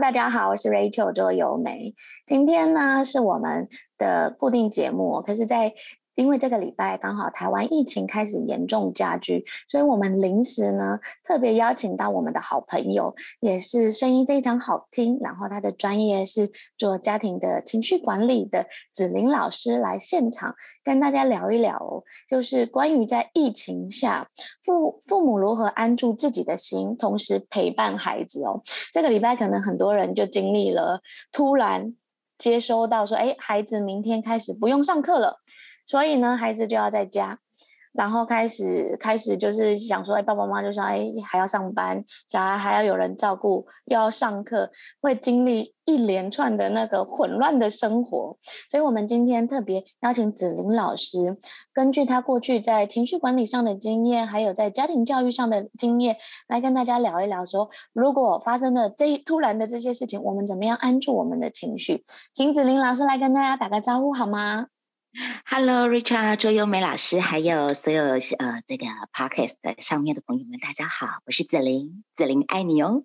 [0.00, 1.92] 大家好，我是 Rachel 周游梅。
[2.24, 3.68] 今天呢是我们
[3.98, 5.74] 的固定节目，可是，在
[6.18, 24.28] 因为这个礼拜刚好台湾疫情开始严重加剧，所以我们临时呢特别邀请到我们的好朋友，也是声音非常好听，然后他的专业是做家庭的情绪管理的子玲老师来现场跟大家聊一聊哦，就是关于在疫情下
[24.64, 28.60] 父父母如何安住自己的心，同时陪伴孩子哦。
[28.92, 31.94] 这个礼拜可能很多人就经历了突然
[32.36, 35.38] 接收到说，哎，孩子明天开始不用上课了。
[35.88, 37.38] 所以呢，孩子就要在家，
[37.94, 48.36] 然后开始开始就是想说，哎，爸爸妈妈就说，哎，还要上班，小孩还要有人照顾，又要上课，会经历一连串的那个混乱的生活。
[48.70, 51.38] 所以我们今天特别邀请子玲老师，
[51.72, 62.04] 根据他过去在情绪管理上的经验，还有在家庭教育上的经验，来跟大家聊一聊说，如果发生了这突然的这些事情，我们怎么样安住我们的情绪？
[62.34, 64.66] 请子玲老师来跟大家打个招呼好吗
[65.46, 73.02] ？Hello，Richard，周优美老师，还有所有呃这个 Podcast 上面的朋友们，大家好，我是紫菱，紫菱爱你哦。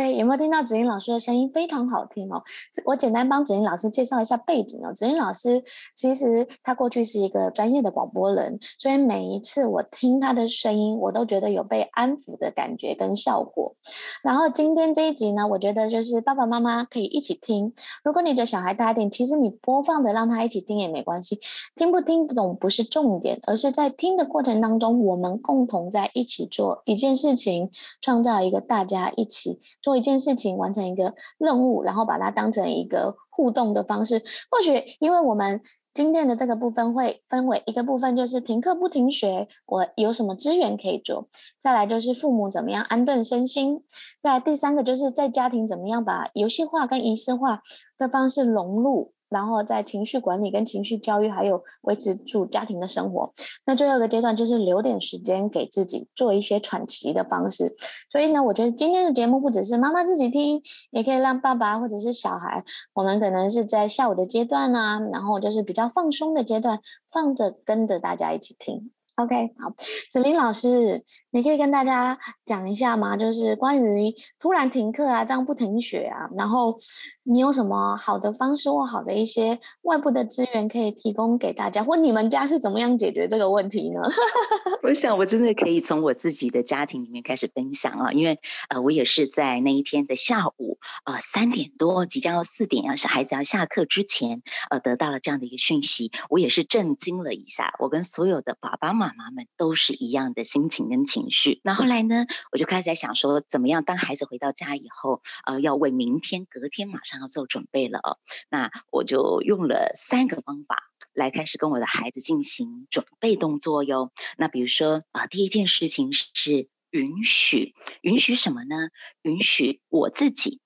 [0.00, 1.50] 对，有没有听到子英老师的声音？
[1.52, 2.42] 非常好听哦。
[2.86, 4.94] 我简单帮子英老师介绍一下背景哦。
[4.94, 5.62] 子英老师
[5.94, 13.76] 其实他过去是一个专业的广播人，所以每一次我听他的声音，我都觉得有被安抚的感觉跟效果。
[14.22, 17.74] 然后今天这一集呢，我觉得就是爸爸妈妈可以一起听。
[18.02, 21.38] 如果你的小孩大一点，其实你播放的让他一起听也没关系。
[21.76, 29.58] 听不听得懂不是重点，而是在听的过程当中，我们共同在一起做一件事情，创造一个大家一起
[29.90, 34.22] 做一件事情，完成一个任务，然后把它当成一个互动的方式。
[34.48, 35.60] 或许因为我们
[35.92, 41.26] 今天的这个部分会分为一个部分，就是停课不停学，我有什么资源可以做；
[41.58, 43.80] 再来就是父母怎么样安顿身心；
[44.22, 47.62] 再第三个就是在家庭怎么样把游戏化跟仪式化
[47.98, 49.12] 的方式融入。
[49.30, 53.32] 然后在情绪管理跟情绪教育，还有维持住家庭的生活。
[53.64, 57.74] 那最后一个阶段就是留点时间给自己做一些喘息的方式。
[58.10, 60.60] 所以呢，我觉得今天的节目不只是妈妈自己听，
[60.90, 66.80] 也可以让爸爸或者是小孩，我们可能是在下午的阶段啊，然后就是比较放松的阶段，
[67.10, 68.90] 放着跟着大家一起听。
[69.20, 69.74] OK，好，
[70.08, 73.18] 子玲老师，你可以跟大家讲一下吗？
[73.18, 76.78] 就是关于突然停课啊，这样不停学啊，然后
[77.22, 84.00] 你有什么好的方式或好的一些外部的资源可以提供给大家，或你们家是怎么样解决这个问题呢？
[84.82, 99.09] 我想我真的可以从我自己的家庭里面开始分享啊，因为呃，我也是在那一天的下午呃三点多，即将要四点，要小孩子要下课之前，呃，得到了这样的一个讯息，我也是震惊了一下，我跟所有的爸爸妈妈。
[99.16, 101.60] 妈妈们都是一样的心情跟情绪。
[101.64, 108.18] 那后来呢，我就开始在想说，怎么样当孩子回到家以后，呃，要为明天、隔天马上要做准备了哦。
[108.48, 110.76] 那我就用了三个方法
[111.12, 114.12] 来开始跟我的孩子进行准备动作哟。
[114.36, 118.88] 那比如说啊，呃，第一件事情是允许，允许什么呢？
[119.22, 120.60] 允许我自己。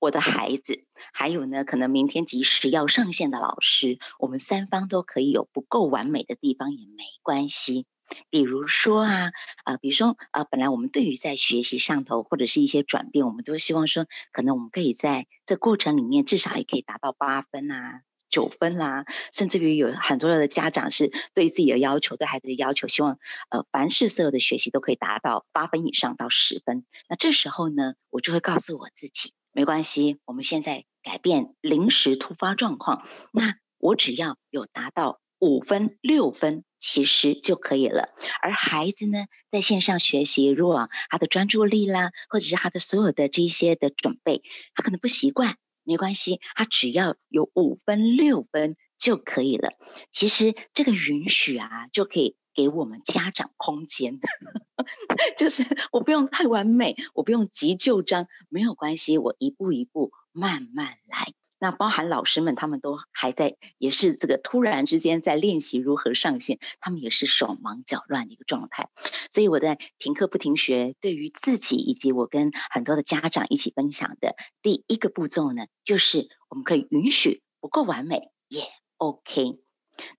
[0.00, 7.86] 我的孩子，还有呢，可能明天即使要上线的老师，我们三方都可以有不够完美的地方也没关系。
[8.28, 9.30] 比如说啊，
[9.62, 23.18] 啊、比如说啊、本来我们对于在学习上头或者是一些转变，我们都希望说，可能我们可以在这过程里面至少也可以达到八分啊、九分啦、甚至于有很多的家长是对自己的要求、对孩子的要求，希望
[23.50, 26.84] 呃，凡是所有的学习都可以达到八分以上到十分。
[27.08, 29.34] 那这时候呢，我就会告诉我自己。
[29.52, 38.10] 没关系，我们现在改变临时突发状况，那我只要有达到五分、六分，其实就可以了。
[38.42, 44.42] 而孩子呢，在线上学习，如果他的专注力啦，或者是他的所有的这些的准备，
[44.74, 49.72] 他可能不习惯，没关系，他只要有五分、六分就可以了。
[50.12, 52.36] 其实这个允许啊，就可以。
[52.54, 54.18] 给我们家长空间，
[55.38, 61.32] 就是我不用太完美，我不用急就章，没有关系，我一步一步慢慢来。
[61.62, 68.88] 那包含老师们，他们都还在，也是这个突然之间在练习如何上线，他们也是手忙脚乱的一个状态。
[69.28, 78.62] 所以我在停课不停学，对于自己以及我跟很多的家长一起分享的第一个步骤呢，就是我们可以允许不够完美也
[78.96, 79.58] OK。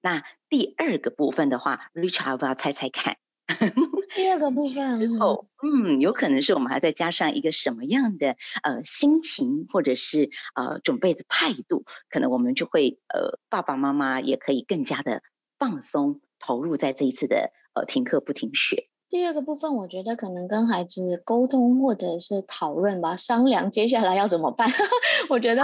[0.01, 3.17] 那第二个部分的话，Richard 要不要猜猜看？
[4.15, 15.21] 第二个部分之后，嗯，有可能是我们还再加上一个什么样的呃心情，或者是呃准备的态度，可能我们就会呃爸爸妈妈也可以更加的
[15.57, 18.89] 放松投入在这一次的呃停课不停学。
[19.11, 24.69] 第二个部分，我觉得可能跟孩子沟通或者是讨论吧，商量接下来要怎么办。
[25.29, 25.61] 我觉得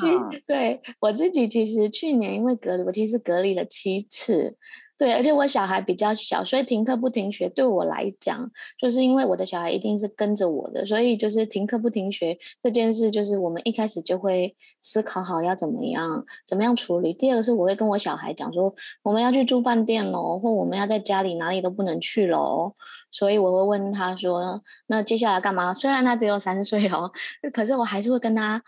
[0.00, 4.56] 其实对我自己，其实去年因为隔离，我其实隔离了七次。
[4.98, 8.50] 对，而且我小孩比较小，所以停课不停学对我来讲，
[8.80, 17.12] 就是因为我的小孩一定是跟着我的，所以就是停课不停学这件事，就是我们一开始就会思考好要怎么样，怎么样处理。
[17.12, 18.74] 第二个是我会跟我小孩讲说，
[19.04, 22.74] 我们要去住饭店喽，或我们要在家里哪里都不能去喽，
[23.12, 25.72] 所以我会问他说，那接下来干嘛？
[25.72, 27.08] 虽然他只有三岁哦，
[27.52, 28.60] 可是我还是会跟他。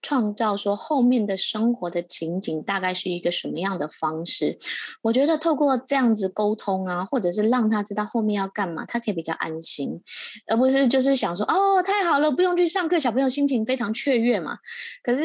[0.00, 4.56] 创造说后面的生活的情景大概是一个什么样的方式？
[5.02, 10.00] 我觉得透过这样子沟通啊，或者是让他知道后面要干嘛，他可以比较安心，
[10.46, 14.58] 而不是就是想说哦，太好了，不用去上课，小朋友心情非常雀跃嘛。
[15.02, 15.24] 可是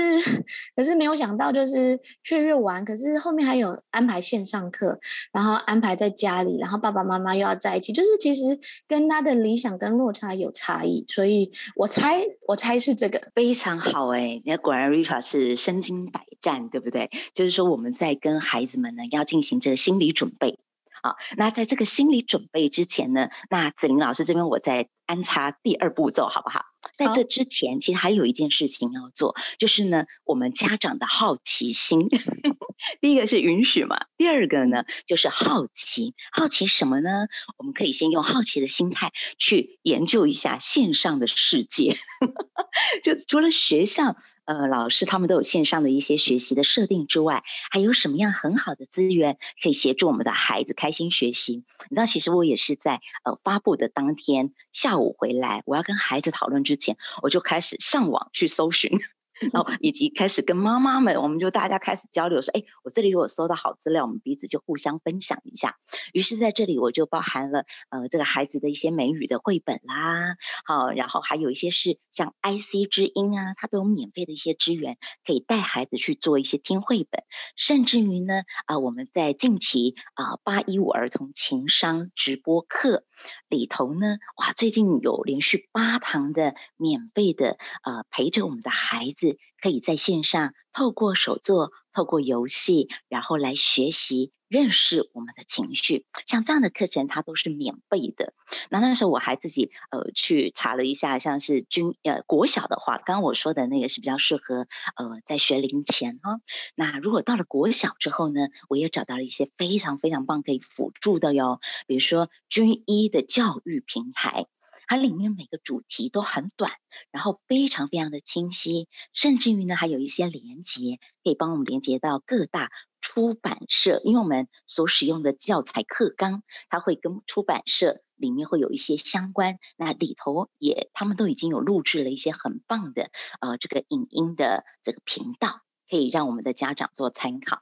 [0.75, 4.99] 可是没有想到就是雀跃完，可是后面还有安排线上课，
[5.31, 11.05] 然后安排在家里，然后爸爸妈妈又要在一起，就是其实跟他的理想跟落差有差异。
[11.07, 14.41] 所以我猜我猜是这个非常好哎、欸。
[14.63, 17.11] 果然，Rita 是身经百战，对不对？
[17.35, 20.57] 就是说，我们在跟孩子们呢要进行这个心理准备。
[21.03, 26.63] 好，那在这个心理准备之前呢，那子玲老师这边我再安插第二步骤，好不好？
[26.97, 32.07] 在这之前，其实还有一件事情要做，就是呢，我们家长的好奇心。
[33.01, 36.15] 第一个是允许嘛，第二个呢就是好奇。
[36.31, 37.27] 好奇什么呢？
[37.57, 41.97] 我们可以先用好奇的心态去研究一下线上的世界。
[43.03, 44.15] 就除了学校。
[44.45, 51.63] 呃，老师他们都有线上的一些学习的设定之外，还有什么样很好的资源可以协助我们的孩子开心学习？
[51.89, 58.99] 你知道，其实我也是在呃发布的当天下午回来，我要跟孩子讨论之前，我就开始上网去搜寻。
[59.51, 65.77] 然后以及开始跟妈妈们，我们就大家开始交流，说：“哎，我这里有搜到好资料，我们彼此就互相分享一下。”
[66.13, 70.35] 于是在这里我就包含了呃这个孩子的一些美语的绘本啦，
[70.65, 77.23] 好，然后还有一些是像 IC 之音啊，它都有免费的一些资源，可以带孩子去做一些听绘本，
[77.55, 83.03] 甚至于呢啊、我们在近期啊八一五儿童情商直播课。
[83.49, 94.31] 里头呢，哇，最近有连续八堂的免费的，呃，陪着我们的孩子，可以在线上透过手作、透过游戏，然后来学习。
[94.49, 98.35] 认识我们的情绪，像这样的课程，它都是免费的。
[98.69, 106.41] 那那时候我还自己呃去查了一下，像是军呃国小的话，刚刚我说的那个是比较适合呃在学龄前哈、哦。
[106.75, 114.45] 那如果到了国小之后呢，我也找到了一些非常非常棒可以辅助的哟，比如说军医的教育平台，
[114.87, 116.71] 它里面每个主题都很短，
[117.11, 122.69] 然后非常非常的清晰，甚至于呢还有一些连接可以帮我们连接到各大。
[123.05, 135.59] 出版社，因为我们所使用的教材课纲，它会跟出版社里面会有一些相关，那里头也他们都已经有录制了一些很棒的呃这个影音的这个频道，
[135.89, 137.59] 可以让我们的家长做参考。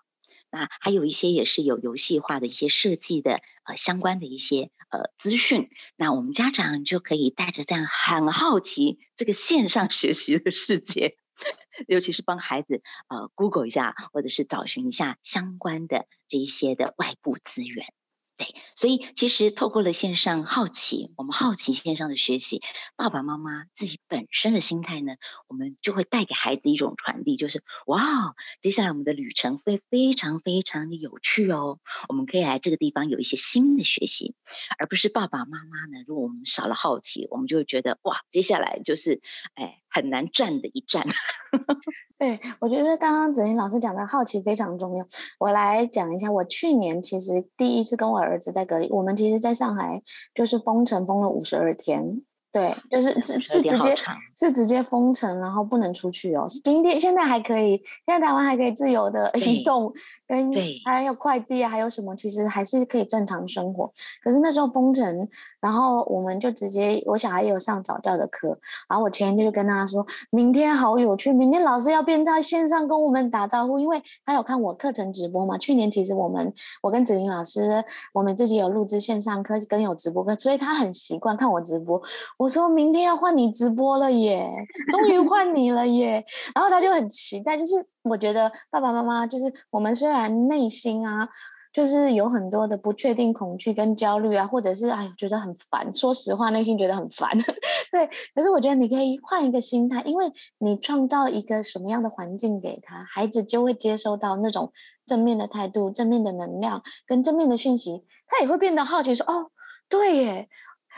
[0.52, 11.18] 那还有一些也是有游戏化的一些设计的呃相关的一些呃资讯，那我们家长就可以带着这样很好奇这个线上学习的世界。
[11.88, 17.88] 尤其是帮孩子呃 Google 一下，或者是找寻一下相关的这一些的外部资源。
[18.76, 22.62] 所以其实透过了线上好奇，我们好奇线上的学习，
[22.96, 25.16] 爸爸妈妈自己本身的心态呢，
[25.48, 34.36] 我们就会带给孩子一种传递，就是哇，接下来我们的旅程会非常非常的有趣哦，我们可以来这个地方有一些新的学习，
[34.78, 39.22] 而不是爸爸妈妈呢，如果我们少了好奇，我们就会觉得哇，接下来就是
[39.56, 41.06] 哎很难站的一战。
[42.18, 45.06] 对，我觉得刚刚子宁老师讲的好奇非常重要。
[45.40, 50.02] 我来讲一下，我去年其实第一次跟我儿子在隔离，我们其实在上海
[50.34, 52.22] 就是封城封了五十二天。
[52.52, 53.96] 对，就是是是直接
[54.36, 56.46] 是直接封城，然后不能出去哦。
[56.66, 59.92] 今天现在还可以，现在台湾还可以自由的移动，
[60.28, 60.52] 跟
[60.84, 63.90] 还有快递啊，还有什么，其实还是可以正常生活。
[64.22, 65.28] 可是那时候封城，
[65.62, 68.50] 然后我们就直接，我小孩也有上早教的课，
[68.90, 75.58] 然后我前一天就跟他说，明天好有趣，明天老师要变在线上跟我们打招呼，因为他有看我课程直播嘛。
[75.58, 77.82] 去年其实我们我跟子玲老师，
[78.14, 82.02] 我们自己有录制线上课跟有直播课，所以他很习惯看我直播。
[82.42, 84.50] 我说明天要换你直播了耶，
[84.90, 86.26] 终于换你了耶。
[86.56, 91.30] 然后他就很期待，就是我觉得爸爸妈妈就是我们虽然内心啊。
[91.74, 95.90] 就是有很多的不确定、恐惧跟焦虑啊，或者是哎，觉得很烦。
[95.94, 97.32] 说实话，内心觉得很烦。
[97.90, 98.06] 对，
[98.36, 104.70] 可是我觉得你可以换一个心态，因为你创造一个什么样的环境给他，孩子就会接收到那种
[105.06, 109.52] 正面的态度、正面的能量跟正面的讯息，他也会变得好奇说：“哦，
[109.88, 110.50] 对耶。”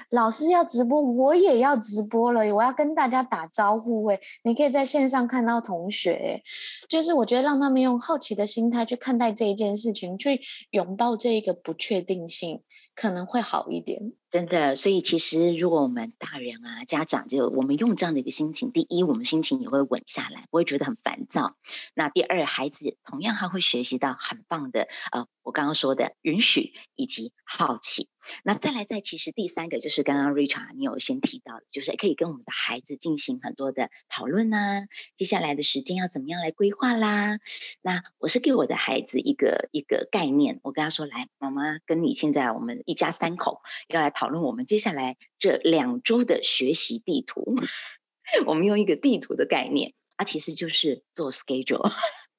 [0.09, 2.41] 老师要直播，我也要直播了。
[2.55, 6.41] 我要跟大家打招呼，喂，你可以在线上看到同学，
[6.87, 12.61] 就是我觉得让他们用好奇的心态去看待这一件事情，去拥抱这一个不确定性，
[12.95, 14.13] 可能会好一点。
[14.33, 21.55] 真的，所以其实如果我们大人啊、家长，就我们用这样的一个心情，第一，我们心情也会稳下来，不会觉得很烦躁。
[21.93, 28.09] 那第二，孩子同样还会学习到很棒的，呃，我刚刚说的允许以及好奇。
[28.43, 37.37] 那再来，再其实第三个就是刚刚 Richard 你有先提到的，就是可以跟我们的孩子进行很多的讨论呐，接下来的时间要怎么样来规划啦。
[37.83, 44.22] 那我是给我的孩子一个一个概念，我跟他说，来，妈妈跟你现在我们一家三口要来讨。
[44.23, 47.57] 讨论我们接下来这两周的学习地图，
[48.47, 51.91] 我们用一个地图的概念，啊，其实就是做 schedule。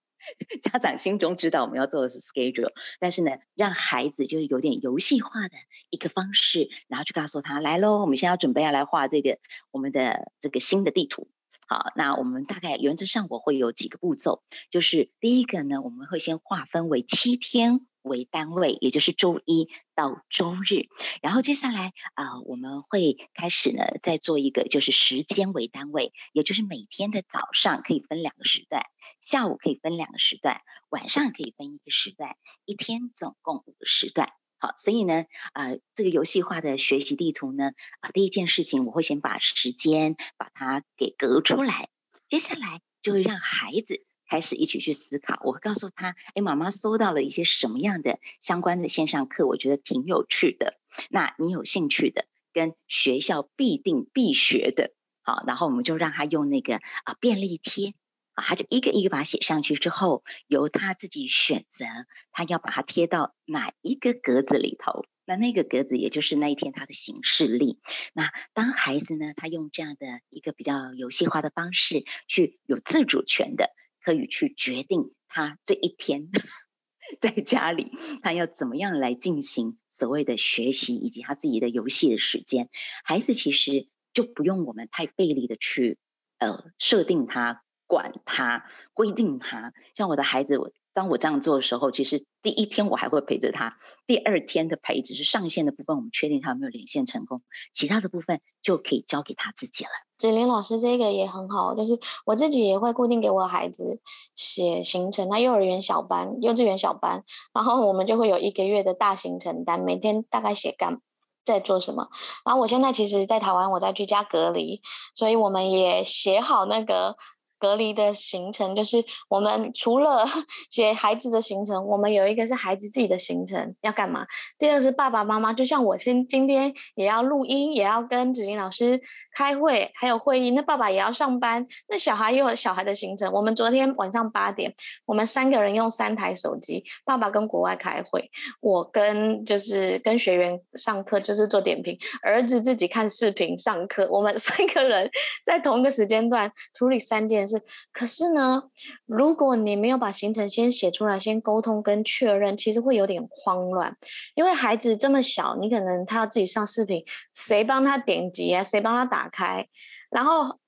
[0.62, 5.54] 家长心中知道我们要做的是 schedule，但是呢，让孩子就是有点游戏化的
[5.90, 9.38] 一个方式，然后去告诉他来喽，我们现在要准备要来画这个
[9.70, 11.28] 我们的这个新的地图。
[11.68, 17.86] 好，那我们大概原则上我会有几个步骤，就是第一个呢，我们会先划分为七天。
[18.04, 20.88] 为单位，也就是周一到周日，
[21.23, 28.84] 然后接下来啊、我们会开始呢，再做一个就是时间为单位，也就是每天的早上可以分两个时段，
[29.20, 34.28] 下午可以分两个时段，晚上可以分一个时段，一天总共五个时段。
[34.58, 41.88] 好，所以呢，啊、呃，这个游戏化的学习地图呢，啊、第一件事情我会先把时间把它给隔出来，
[42.28, 44.04] 接下来就会让孩子。
[44.26, 50.78] 开始一起去思考，我会告诉他：“哎，妈妈搜到了一些什么样的相关的线上课，我觉得挺有趣的。
[51.11, 57.95] 那你有兴趣的，跟学校必定必学的，好，然后我们就让他用那个啊便利贴
[58.33, 61.85] 啊，他就一个一个把它写上去之后，由他自己选择，
[62.33, 65.04] 他要把它贴到哪一个格子里头。
[65.26, 67.78] 那那个格子也就是那一天他的行事历。
[68.12, 73.71] 那当孩子呢，他用这样的一个比较游戏化的方式去有自主权的。”
[74.04, 76.28] 可以去决定他这一天
[77.20, 77.92] 在家里，
[78.23, 82.68] 他要怎么样来进行所谓的学习以及他自己的游戏的时间。
[83.04, 85.99] 孩子其实就不用我们太费力的去
[86.38, 89.73] 呃设定他、管他、规定他。
[89.94, 99.90] 像我的孩子，我当我这样做的时候，其实第一天我还会陪着他，第二天的陪只是上线的部分，我们确定他有没有连线成功，其他的部分就可以交给他自己了。
[100.16, 104.00] 子林老师这个也很好，就是我自己也会固定给我孩子
[104.36, 105.28] 写行程。
[105.28, 111.00] 他幼儿园小班、幼稚园小班，然后我们就会有一个月的大行程单，每天大概写干
[111.44, 112.08] 在做什么。
[112.44, 114.80] 然后我现在其实，在台湾，我在居家隔离，
[115.16, 117.16] 所以我们也写好那个。
[117.64, 120.23] 隔离的行程就是我们除了
[120.71, 124.26] 写孩子的行程，我们有一个是孩子自己的行程要干嘛。
[124.59, 129.00] 第二是爸爸妈妈，就像我今今天也要录音，也要跟子怡老师
[129.34, 130.52] 开会，还有会议。
[130.52, 133.30] 那爸爸也要上班，那小孩也有小孩的行程。
[133.32, 134.72] 我们昨天晚上八点，
[135.04, 144.08] 我们三个人用三台手机，爸爸跟国外开会，我跟就是跟学员上课，就是做点评，儿子自己看视频上课。
[144.10, 145.10] 我们 三个人
[145.44, 147.60] 在同一个时间段处理三件事。
[147.92, 148.62] 可是呢，
[149.06, 153.96] 如果你没有把行程先写出来，先沟通跟确认，其实会有点慌乱。
[154.34, 158.62] 因为孩子这么小，你可能他要自己上视频，谁帮他点击啊？
[158.62, 159.66] 谁帮他打打开？
[160.11, 160.59] 然后，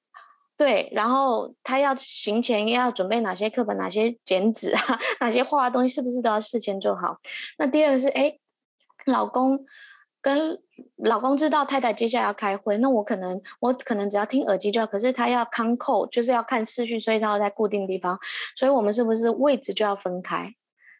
[0.56, 4.80] 对，然后他要行前要准备哪些课本、哪些剪纸啊、
[5.20, 7.18] 哪些画的东西，是不是都要事先做好？
[7.58, 8.38] 那第二个是，哎，
[9.06, 9.64] 老公。
[10.22, 10.58] 跟
[11.04, 14.86] 老公知道太太接下来要开会，那我可能我可能只要听耳机就好。
[14.86, 18.18] 可是他要看扣，就是要看视讯，所以他要在固定地方。
[18.56, 20.52] 所以我们是不是位置就要分开？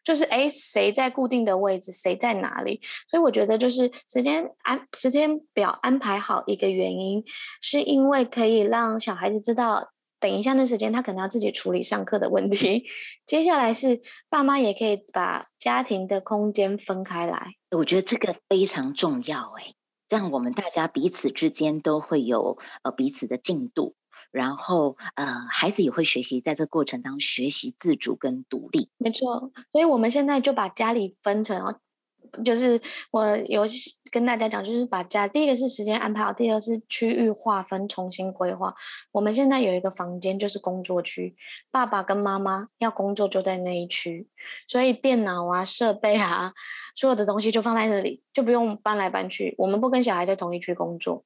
[0.06, 2.80] 就是哎，谁在固定的位置，谁在哪里？
[3.10, 7.22] 所以我觉得就是时间安时间表安排好一个原因，
[7.60, 9.90] 是因为可以让小孩子知道。
[10.18, 12.84] 等一下，那时间他可能要自己处理上课的问题。
[13.26, 17.48] 接下来是爸妈也可以把家庭的空间分开来。
[17.70, 19.74] 我觉得这个非常重要哎，
[20.08, 23.94] 这样我们大家彼此之间都会有呃彼此的进度，
[24.30, 28.90] 然后呃孩子也会学习在这过程当中学习自主跟独立。
[28.98, 31.76] 没错，所以我们现在就把家里分成
[32.44, 32.80] 就是
[33.12, 33.62] 我有
[34.10, 38.74] 跟大家讲，就是把家第一个是时间安排好，第二个是区域划分重新规划。
[39.12, 41.36] 我们现在有一个房间就是工作区，
[41.70, 44.28] 爸爸跟妈妈要工作就在那一区，
[44.66, 46.52] 所以电脑啊、设备啊，
[46.96, 49.54] 所有的东西就放在那里，就不用搬来搬去。
[49.56, 51.24] 我们不跟小孩在同一区工作。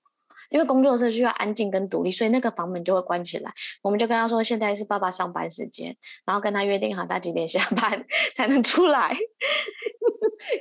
[0.50, 3.52] 因为工作是需要安静跟独立，所以那个房门就会关起来。
[3.82, 8.04] 我们就跟他说，现在是爸爸上班时间，然后跟他约定好他几点下班
[8.36, 9.16] 才能出来。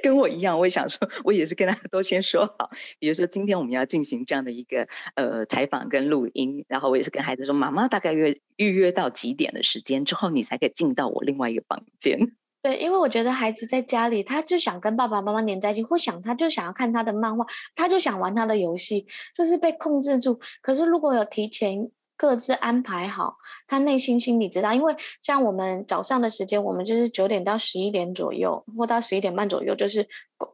[0.04, 2.70] 跟我一样，我也想说，我也是跟他都先说好。
[3.00, 12.36] 比如说今天我们要进行这样的一个呃采访跟录音，然后我也是跟孩子说，妈妈大概约预约到几点的时间之后，你才可以进到我另外一个房间。
[12.62, 20.38] 对，因为我觉得孩子在家里，他就想跟爸爸妈妈黏在一起，或想他就想要看他的漫画，他就想玩他的游戏，就是被控制住。
[20.62, 30.06] 可是如果有提前各自安排好，他内心心里知道，因为像我们早上的时间，我们就是九点到十一点左右，或到十一点半左右，就是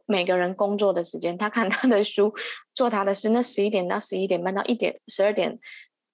[0.06, 1.36] 每个人工作的时间。
[1.36, 2.32] 他看他的书，
[2.72, 3.30] 做他的事。
[3.30, 5.58] 那十一点到十一点半到一点、十二点。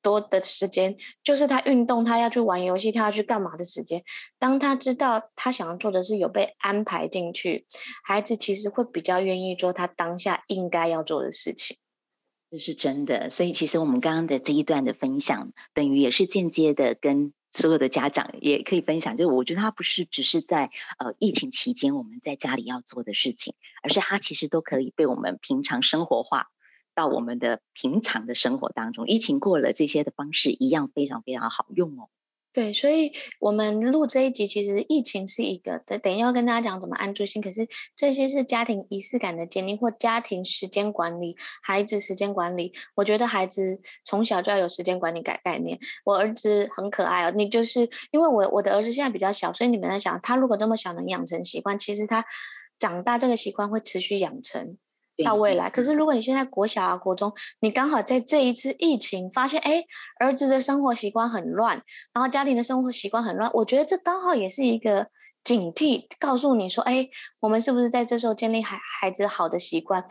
[0.02, 4.02] 多的时间就是他运动，他要去玩游戏，他要去干嘛的时间。
[4.38, 7.66] 当他知道他想要做的事有被安排进去，
[8.04, 11.78] 孩子其实会比较愿意做他当下应该要做的事情。
[12.50, 13.30] 这是真的。
[13.30, 19.16] 所以其实我们刚刚的这一段的分享，等于也是间接的跟所有的家长也可以分享。
[19.16, 26.48] 就是我觉得他不是只是在呃疫情期间我们在家里要做的事情，而是他其实都可以被我们平常生活化。
[26.94, 32.08] 到我们的平常的生活当中，疫情过了，这些的方式一样非常非常好用哦。
[32.54, 37.40] 对，所以我们录这一集，其实疫情是一个，等等一下要跟大家讲怎么安住心。
[37.40, 42.74] 可是这些是家庭仪式感的建立或家庭时间管理，孩子时间管理。
[42.94, 45.78] 我觉得孩子从小就要有时间管理改概念。
[46.04, 52.22] 我儿子很可爱哦，你就是因为我我的儿子现在比较小，所以你们在想，他如果这么小能养成习惯，其实他
[52.78, 54.76] 长大这个习惯会持续养成。
[55.22, 59.84] 到未来，可是如果你现在国小啊、国中，你刚好在这一次疫情发现，哎，
[60.20, 65.08] 儿子的生活习惯很乱，然后家庭的生活习惯很乱，我觉得这刚好也是一个
[65.42, 67.08] 警惕，告诉你说，哎，
[67.40, 70.04] 我们是不是在这时候建立孩孩子好的习惯？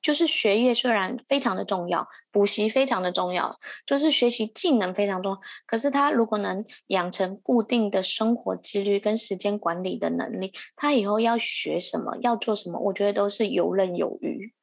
[0.00, 5.40] 就是学业虽然非常的重要，补习非常的重要，就是学习技能非常重要。
[5.66, 14.54] 可是他如果能养成固定的生活纪律跟时间管理的能力，他以后要学什么，要做什么，我觉得都是游刃有余。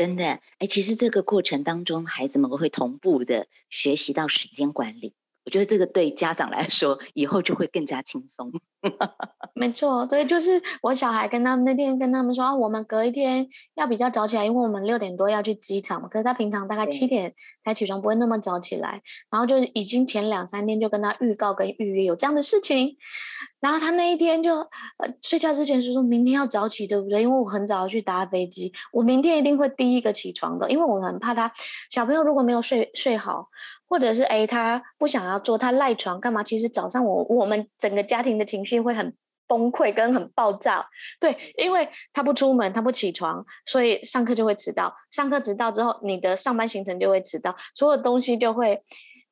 [0.00, 5.12] 真的，哎，其实这个过程当中，孩子们会同步的学习到时间管理。
[5.44, 8.50] 我觉得这个对家长来说，以后就会更加轻松。
[9.52, 16.08] 没错，对，就是我小孩跟他们那天跟他们说，啊，我们隔一天要比较早起来，因为我们六点多要去机场嘛。
[16.08, 19.02] 可是他平常大概七点才起床，不会那么早起来。
[19.30, 22.96] 然后就已经前两三天就跟他预告跟预约有这样的事情。
[23.60, 27.20] 然后他那一天就呃睡觉之前是，说明天要早起，对不对？
[27.20, 31.52] 因为我很早要去搭飞机，我明天一定会第一个起床的，因为我很怕他
[31.90, 33.50] 小朋友如果没有睡睡好，
[33.86, 36.42] 或者是哎他不想要做，他赖床干嘛？
[36.42, 38.69] 其实早上我我们整个家庭的情绪。
[38.76, 39.14] 就会很
[39.46, 40.86] 崩溃跟很暴躁，
[41.18, 44.94] 对，因为他不出门，他不起床，所以上课就会迟到。
[45.10, 48.80] 上课迟到之后，你的上班行程就会迟到，所有东西就会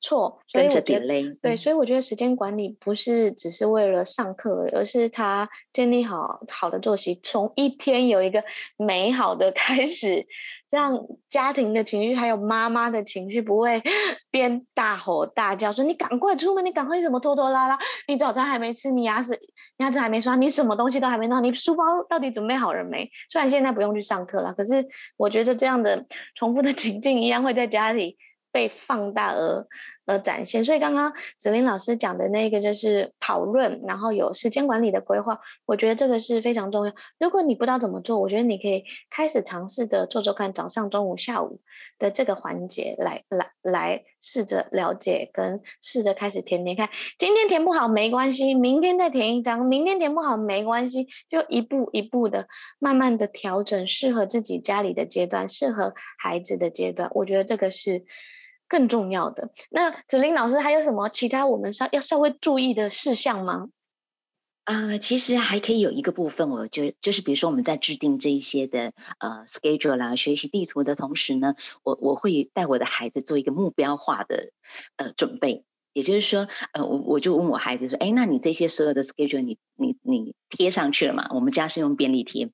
[0.00, 0.38] 错。
[0.46, 8.42] 所以我觉得，对，所以我觉得时间管理不是只是为了上课，而是他建立好好的作息，从一天有一个
[8.76, 10.26] 美好的 开始。
[10.70, 10.94] 这样
[11.30, 13.82] 家庭的情绪还有妈妈的情绪不会
[14.30, 17.78] 边大吼大叫说，你赶快出门，你赶快怎么拖拖拉拉？
[18.06, 19.32] 你早餐还没吃，你牙齿
[19.78, 23.08] 牙齿还没刷，你什么东西都还没弄，你书包到底准备好了没？
[23.30, 28.18] 虽然现在不用去上课了，可是我觉得这样的重复的 情境一样会在家里
[28.58, 29.64] 被放大而
[30.04, 36.92] 而展现，所以刚刚子玲老师讲的那个就是讨论，然后有时间管理的规划，我觉得这个是非常重要。
[37.20, 41.60] 如果你不知道怎么做，我觉得你可以开始尝试的做做看，早上、中午、下午
[42.00, 46.88] 的这个环节来来来试着了解，跟试着开始填填看。
[47.16, 52.48] 今天填不好没关系，明天再填一张，明天填不好没关系，就一步一步的
[52.80, 57.08] 慢慢的调整，适合自己家里的阶段，适合孩子的阶段。
[57.12, 58.04] 我觉得这个是。
[58.68, 63.68] 更重要的，那子玲老师还有什么其他我们稍要稍微注意的事项吗？
[64.64, 74.50] 啊、其实还可以有一个部分，我觉得就是比如说我们在制定这一些的呃 schedule 啦、学习地图的同时呢，我我会带我的孩子做一个目标化的
[74.96, 81.30] 呃准备，也就是说，呃，我我就问我孩子说，哎，那你这些所有的 schedule 你你你贴上去了吗？
[81.32, 82.50] 我们家是用便利贴。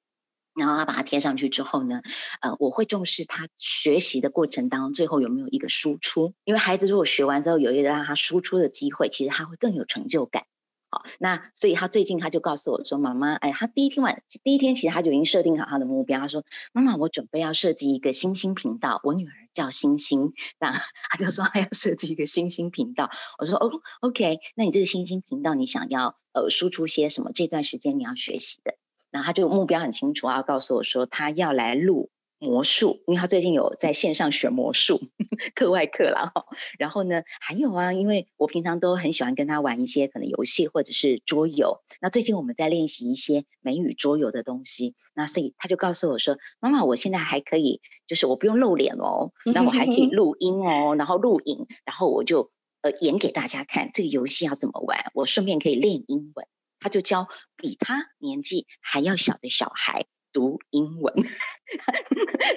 [0.55, 2.03] 然后他把它贴上去之后呢，
[2.41, 10.45] 呃，我会重视他学习的过程当中最后有没有一个输出，因为孩子如果学完之后有一个让他输出的机会，其实他会更有成就感。
[10.91, 20.73] 好，那所以他最近他就告诉我说，妈妈，哎，他第一天晚第一天其实他就已经设定好他的目标，他说，妈妈，我准备要设计一个星星频道，我女儿叫星星，那
[21.11, 27.33] 他就说他要设计一个星星频道，我说哦，OK，那你这个星星频道你想要呃输出些什么？
[27.35, 28.77] 这段时间你要学习的，
[29.15, 32.11] 然后他就目标很清楚，啊告诉我说他要来录。
[32.41, 35.01] 魔术，因为他最近有在线上学魔术，
[35.55, 36.45] 课外课了哈。
[36.79, 41.81] 然后呢，还有啊，因为我平常都很喜欢跟他玩一些可能游戏或者是桌游。
[42.03, 44.95] 那最近我们在练习一些美语桌游的东西。
[45.15, 52.51] 那所以他就告诉我说：“妈妈，我现在还可以，就是我不用露脸哦， 那我还可以录音哦，然后录影，然后我就
[52.83, 56.47] 呃演给大家看这个游戏要怎么玩，我顺便可以练英文。”
[56.85, 60.07] 他就教比他年纪还要小的小孩。
[60.35, 61.15] 读英文，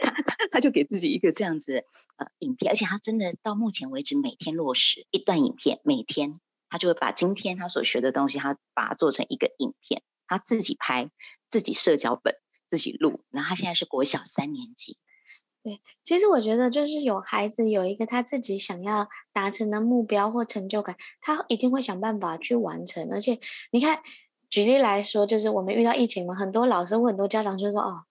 [0.01, 1.83] 他他他就给自己一个这样子
[2.15, 11.11] 呃影片，而且他真的到目前为止每天落实一段影片，每天他就会把今天他所学的东西，他把它做成一个影片，他自己拍，
[11.51, 12.33] 自己设脚本，
[12.67, 13.23] 自己录。
[13.29, 14.97] 然后他现在是国小三年级。
[15.67, 23.09] 对，其实我觉得就是有孩子有一个他自己想要达成的目标或成就感，他一定会想办法去完成。
[23.11, 23.37] 而且
[23.71, 23.99] 你看。
[24.49, 28.03] 举例来说，就是我们遇到疫情嘛，很多老师或很多家长就说：“哦，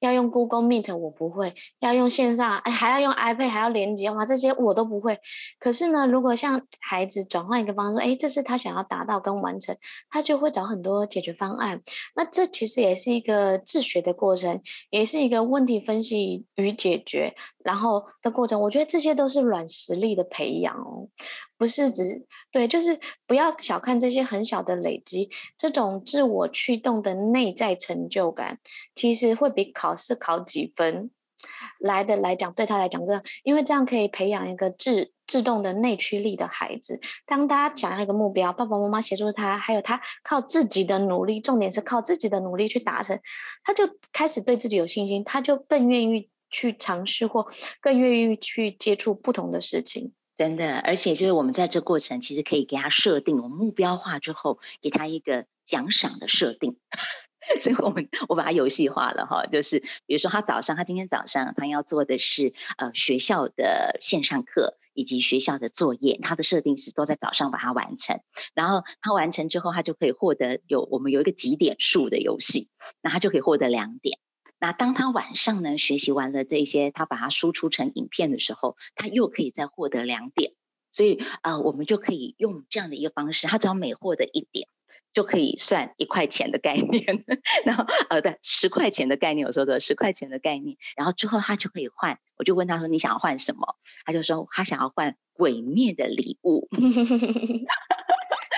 [0.00, 1.48] 要用 Google Meet，我不会；
[1.80, 5.18] 要用线上，哎，还要用 iPad，还要连接，哇，这些我都不会。”
[5.58, 9.76] 可是呢，如果像孩子转换一个方式，哎，这是他想要达到跟完成，
[10.10, 11.82] 他就会找很多解决方案。
[12.14, 18.60] 那这其实也是一个自学的过程，也是一个问题分析与解决，然后的过程。
[18.60, 21.08] 我觉得这些都是软实力的培养哦。
[21.56, 22.02] 不是只
[22.50, 28.58] 对，就是不要小看这些很小的累积，这种自我驱动的内在成就感，
[28.94, 31.10] 其实会比考试考几分
[31.78, 36.98] 来的来讲，对他来讲这，因为这样可以培养一个自自动的内驱力的孩子。
[37.26, 43.20] 当他想要一个目标，爸爸妈妈协助他，还有他靠自己的努力，重点是靠自己的努力去达成，
[43.62, 47.46] 他就开始对自己有信心，他就更愿意去尝试或
[47.82, 50.14] 更愿意去接触不同的事情。
[50.38, 56.78] 真的，而且就是我们在这过程，其实可以给他设定，我们目标化之后，给他一个奖赏的设定。
[57.60, 68.20] 所以我们我把它游戏化了哈，就是比如说他早上，他今天早上他要做的是呃学校的线上课以及学校的作业，他的设定是都在早上把它完成。
[68.54, 72.68] 然后他完成之后，他就可以获得有我们有一个几点数的游戏，
[73.02, 74.18] 那他就可以获得两点。
[74.58, 80.52] 那当他晚上呢学习完了这些，他把它输出成影片的时候，他又可以再获得两点。
[80.92, 84.68] 所以啊、我们就可以用这样的一个方式，他只要每获得一点，
[85.14, 87.24] 就可以算一块钱的概念。
[87.64, 90.76] 然后呃，对，十块钱的概念，我说的十块钱的概念。
[90.96, 96.68] 然后之后他就可以换，我就问他说：“你想要换什么？”他就说：“他想要换鬼灭的礼物。”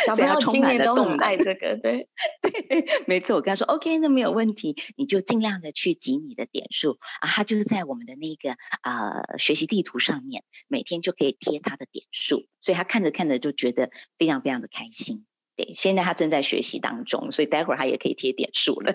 [0.07, 2.09] 小朋友今年都很爱这个，对
[2.41, 3.35] 对，没错。
[3.35, 7.29] 我跟他说，OK，那没有问题，你就尽量的去集你的点数啊。
[7.29, 15.27] 他就是在我们的那个呃学习地图上面，每天就可以贴他的点数，所以他看着看着就觉得非常非常的开心。
[15.57, 18.95] 对，现在他正在学习当中，所以待会儿他也可以贴点数了。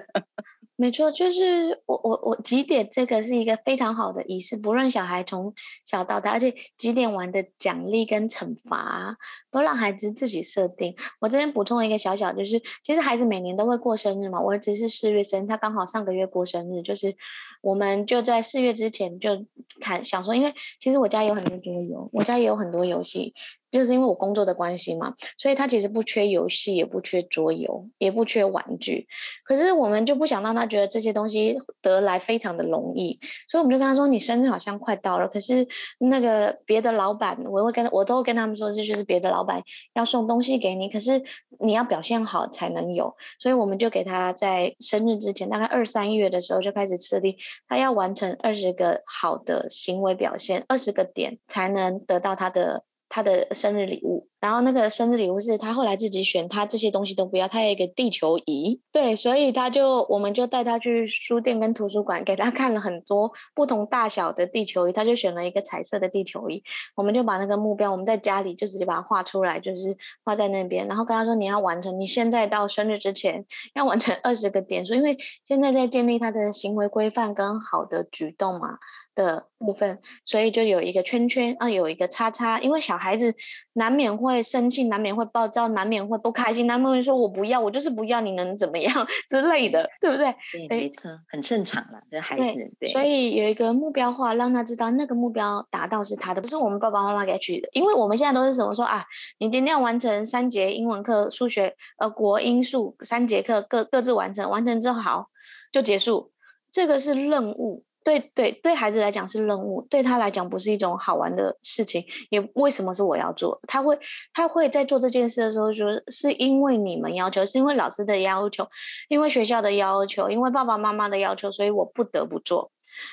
[0.78, 5.54] 没错，就是我我我几点这个是一个非常好的仪式，不论小孩从
[5.86, 9.16] 小到大，而且几点玩的奖励跟惩罚
[9.52, 10.96] 都让孩子自己设定。
[11.20, 17.16] 我这边补充一个小小，就是其实孩子每年都会过生日嘛，我儿子是四月生，他刚好上个月过生日，就是
[17.62, 19.46] 我们就在四月之前就
[19.80, 23.36] 看想说，因为其实我家有很多桌游，我家也有很多游戏。
[23.72, 29.08] 就是因为我工作的关系嘛，所以他其实不缺游戏，也不缺桌游，也不缺玩具。
[29.46, 35.68] 可是我们就不想让他觉得这些东西得来非常的容易，所以我们就跟他说：“你生日好像快到了，可是
[36.00, 39.62] 那个别的老板，我会跟我都跟他们说，这就是别的老板
[39.94, 41.22] 要送东西给你，可是
[41.60, 47.36] 你要表现好才能有。”所以我们就给他在生日之前，大概二三月的时候就开始设定，
[47.68, 52.84] 他要完成二十个好的行为表现，二十个点才能得到他的。
[53.14, 66.64] 他的生日礼物，然后那个生日礼物是他后来自己选，他这些东西都不要，他有一个地球仪，对，所以他就我们就带他去书店跟图书馆，给他看了很多不同大小的地球仪，他就选了一个彩色的地球仪，
[66.96, 78.80] 我们就把那个目标我们在家里就直接把它画出来，就是画在那边，然后跟他说你要完成，你现在到生日之前要完成二十个点数，因为现在在建立他的行为规范跟好的举动嘛。
[79.14, 83.34] 的部分，所以就有一个圈圈啊，有一个叉叉，因为小孩子
[83.74, 88.94] 难免会生气，难免会暴躁，难免会不开心，难免会说“我不要，我就是不要”，你能怎么样
[89.30, 90.34] 之类的，对不对？
[90.54, 92.90] 对，没错，很正常了，这孩子对，对。
[92.92, 97.70] 所以有一个目标化，让他知道那个目标达到是他的，不是我们爸爸妈妈给取的。
[97.74, 99.06] 因为我们现在都是怎么说啊？
[99.40, 105.28] 你今天要完成三节英文课、数学、呃国英数三节课，各各自完成，完成之后好
[105.72, 106.32] 就结束，
[106.72, 107.84] 这个是任务。
[108.04, 112.04] 对对，对孩子来讲是任务，对他来讲不是一种好玩的事情。
[112.30, 113.60] 也为什么是我要做？
[113.68, 113.98] 他会
[114.34, 118.68] 他会在做这件事的时候说，是因为你们要求，是因为老师的要求，
[119.08, 122.72] 因为学校的要求，因为爸爸妈妈的要求，所以我不得不做。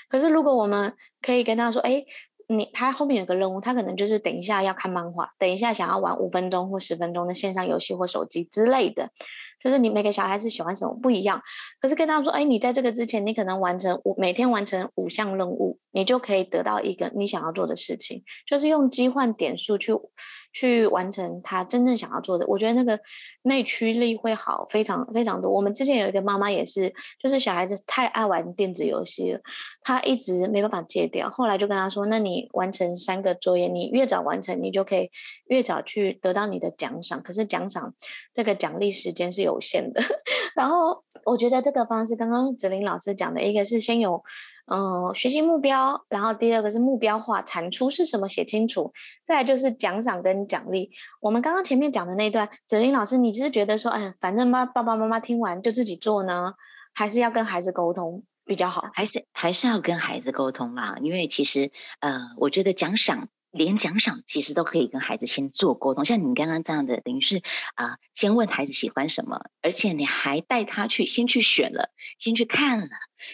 [0.09, 2.05] 可是如果我们可以跟他说，哎，
[2.47, 9.11] 你他后面有个任务，他可能就是等一下要看漫画，等一下想要玩五分钟或十分钟的线上游戏或手机之类的。
[9.63, 11.41] 就是你每个小孩子喜欢什么不一样，
[11.81, 19.93] 可是跟他说，哎，你在这个之前，你可能完成五每天完成五项任务，你就可以得到一个你想要做的事情，就是用机换点数去。
[20.59, 22.99] 去完成他真正想要做的，我觉得那个
[23.43, 25.49] 内驱力会好非常非常多。
[25.49, 26.93] 我们之前有一个妈妈也是，
[27.23, 29.41] 就是小孩子太爱玩电子游戏了，
[29.83, 31.31] 他一直没办法戒掉。
[31.31, 35.09] 后来就跟他说：“那你完成三个作业，你越早完成，你就可以
[35.47, 37.23] 越早去得到你的奖赏。
[37.23, 37.95] 可是奖赏
[38.35, 40.03] 这个奖励时间是有限的。
[40.57, 44.25] ”然后我觉得这个方式，刚刚子林老师讲的一个是先有。
[44.71, 48.93] 嗯，学习目标，然后第二个是目标化，产出是什么写清楚，
[49.25, 50.91] 再来就是奖赏跟奖励。
[51.21, 56.55] 我们刚刚前面讲的那段，子林老师，你是觉得说，哎，反正爸爸爸妈妈听完就自己做呢，
[56.93, 58.91] 还是要跟孩子沟通比较好？
[58.93, 63.29] 还是还是要跟孩子沟通啦，因为其实呃，我觉得奖赏。
[63.51, 67.43] 连奖赏其实都可以跟孩子先做沟通，像你刚刚这样的，等于是
[67.77, 72.89] 啊、先问孩子喜欢什么，而且你还带他去先去选了，先去看了，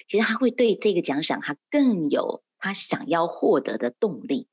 [0.08, 4.48] 其实他会对这个奖赏他更有他想要获得的动力。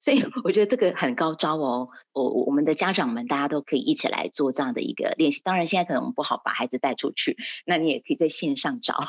[0.00, 5.40] 所以我觉得这个很高招哦，我我们的家长们大家都可以一起来做这样的一个练习。
[5.42, 9.06] 当然现在可能我们不好把孩子带出去，那你也可以在线上找。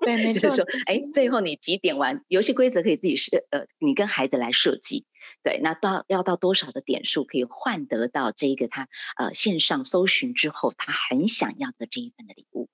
[0.00, 0.40] 对， 没错。
[0.40, 2.24] 就是说，哎，最后你几点完？
[2.28, 5.04] 游戏规则可以自己设，呃，你跟孩子来设计。
[5.42, 12.68] 对，那到要到多少的点数可以换得到这一个他呃线上搜寻之后他很想要的这一份的礼物。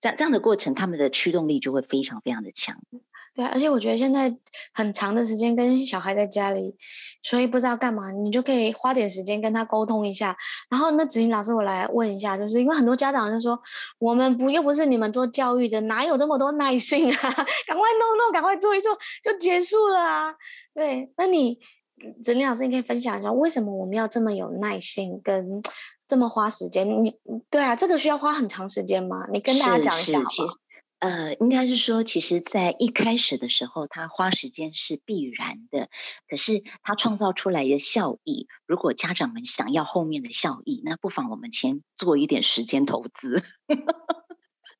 [0.00, 2.76] 这样这样的过程，他们的驱动力就会非常非常的强。
[3.34, 4.34] 对啊，而且我觉得现在
[4.72, 6.74] 很长的时间跟小孩在家里，
[7.22, 10.34] 所以不知道干嘛，你就可以花点时间跟他沟通一下。
[10.70, 13.60] 然后那子玲老师，我来问一下，就是因为很多家长就说，
[13.98, 17.20] 我们不又不是你们做教育的，哪有这么多耐心啊？
[17.20, 20.34] 赶快弄弄，赶快做一做就结束了啊！
[20.74, 21.58] 对，那你
[22.22, 25.60] 子玲老师，你可以分享一下，为什么我们要这么有耐心，跟
[26.08, 27.04] 这么花时间？
[27.04, 27.14] 你
[27.50, 29.26] 对啊，这个需要花很长时间吗？
[29.32, 30.54] 你跟大家讲一下好不好？
[30.98, 35.90] 呃，应该是说，其实，在一开始的时候，他花时间是必然的。
[36.26, 43.42] 可是，他创造出来的效益，如果家长们想要后面的效益，那不妨我们先做一点时间投资。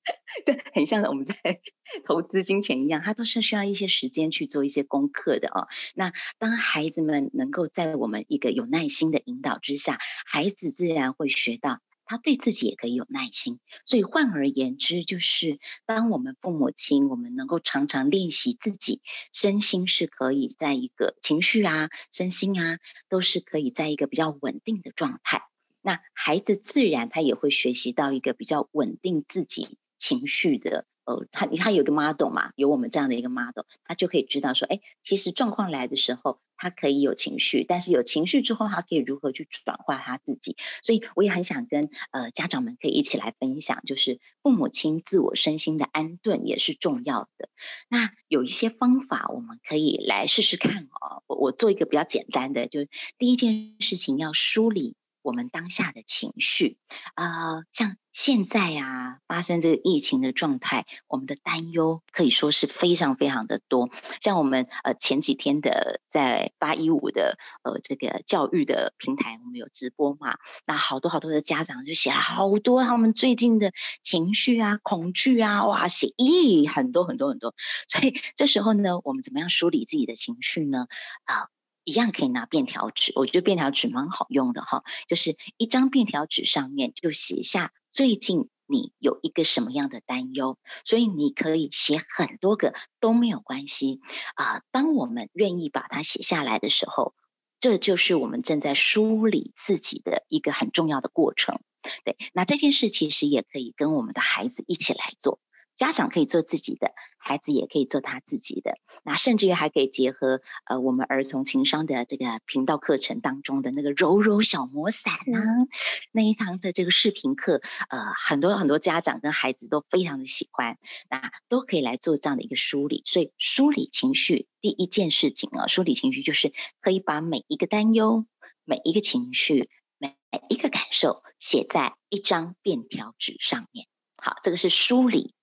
[0.44, 1.34] 这很像我们在
[2.04, 5.68] 投资金钱一样，它都是需要一些时间去做一些功课的哦。
[5.94, 11.80] 那当孩子们能够在我们一个有耐心的引导之下，孩子自然会学到。
[12.08, 22.78] 他对自己也可以有耐心，所以换而言之，就是当我们父母亲，我们能够常常练习自己身心是可以在一个情绪啊、身心啊，
[23.10, 25.42] 都是可以在一个比较稳定的状态。
[25.82, 30.86] 那孩子自然他也会学习到一个比较稳定自己情绪的。
[31.06, 40.56] 呃，他他有个 model 嘛，有我们这样的一个 model，他就可以知道说，哎，其实状况来的时候，他可以有情绪，但是有情绪之后，他可以如何去转化他自己。
[40.82, 47.50] 所以我也很想跟呃家长们可以一起来分享，就是父母亲自我身心的安顿也是重要的。
[47.88, 51.22] 那有一些方法我们可以来试试看哦。
[51.28, 54.96] 我我做一个比较简单的，就是第一件事情要梳理。
[55.26, 56.78] 我们当下的情绪
[57.16, 63.90] 啊、像现在啊，发生这个疫情的状态，我们的担忧可以说是非常非常的多。
[64.20, 77.52] 像我们呃前几天的在八一五的呃这个教育的平台，我们有直播嘛，那好多好多的家长就写了好多他们最近的情绪啊、恐惧啊，哇，写咦很多很多很多。
[77.88, 80.86] 所以这时候呢，我们怎么样梳理自己的情绪呢？
[81.24, 81.48] 啊、
[81.86, 94.00] 一样可以拿便条纸，我觉得便条纸蛮好用的哈，就是一张便条纸上面就写下最近你有一个什么样的担忧，所以你可以写很多个都没有关系
[94.34, 94.62] 啊。
[94.72, 97.14] 当我们愿意把它写下来的时候，
[97.60, 101.60] 这就是我们正在梳理自己的一个很重要的过程。
[102.04, 105.38] 对，那这件事其实也可以跟我们的孩子一起来做。
[105.76, 108.78] 家长可以做自己的，孩子也可以做他自己的。
[109.04, 115.68] 那甚至于还可以结合呃我们儿童情商的这个频道课程当中的那个柔柔小魔伞啊，嗯、
[116.12, 117.60] 那一堂的这个视频课，
[117.90, 120.78] 呃，很多很多家长跟孩子都非常的喜欢，
[121.10, 123.02] 那都可以来做这样的一个梳理。
[123.04, 128.24] 所以梳理情绪第一件事情啊，梳理情绪就是可以把每一个担忧、
[128.64, 130.16] 每一个情绪、每
[130.48, 133.86] 一个感受写在一张便条纸上面。
[134.16, 135.34] 好，这个是梳理。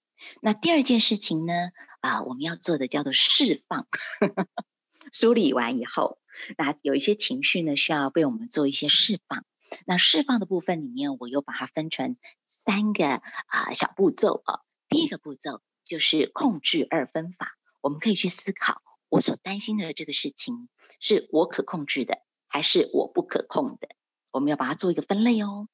[0.41, 1.53] 那第二件事情呢？
[2.01, 3.87] 啊，我们要做的叫做释放。
[5.11, 6.19] 梳理完以后，
[6.57, 9.45] 那有一些情绪呢，需要被我们做一些释放。
[9.85, 14.59] 那释放的部分里面，我又把它分成三个啊小步骤啊。
[14.89, 23.87] 第一个步骤就是控制二分法，我们可以去思考，我所担心的这个事情是我可控制的，还是我不可控的？
[24.31, 25.67] 我们要把它做一个分类哦。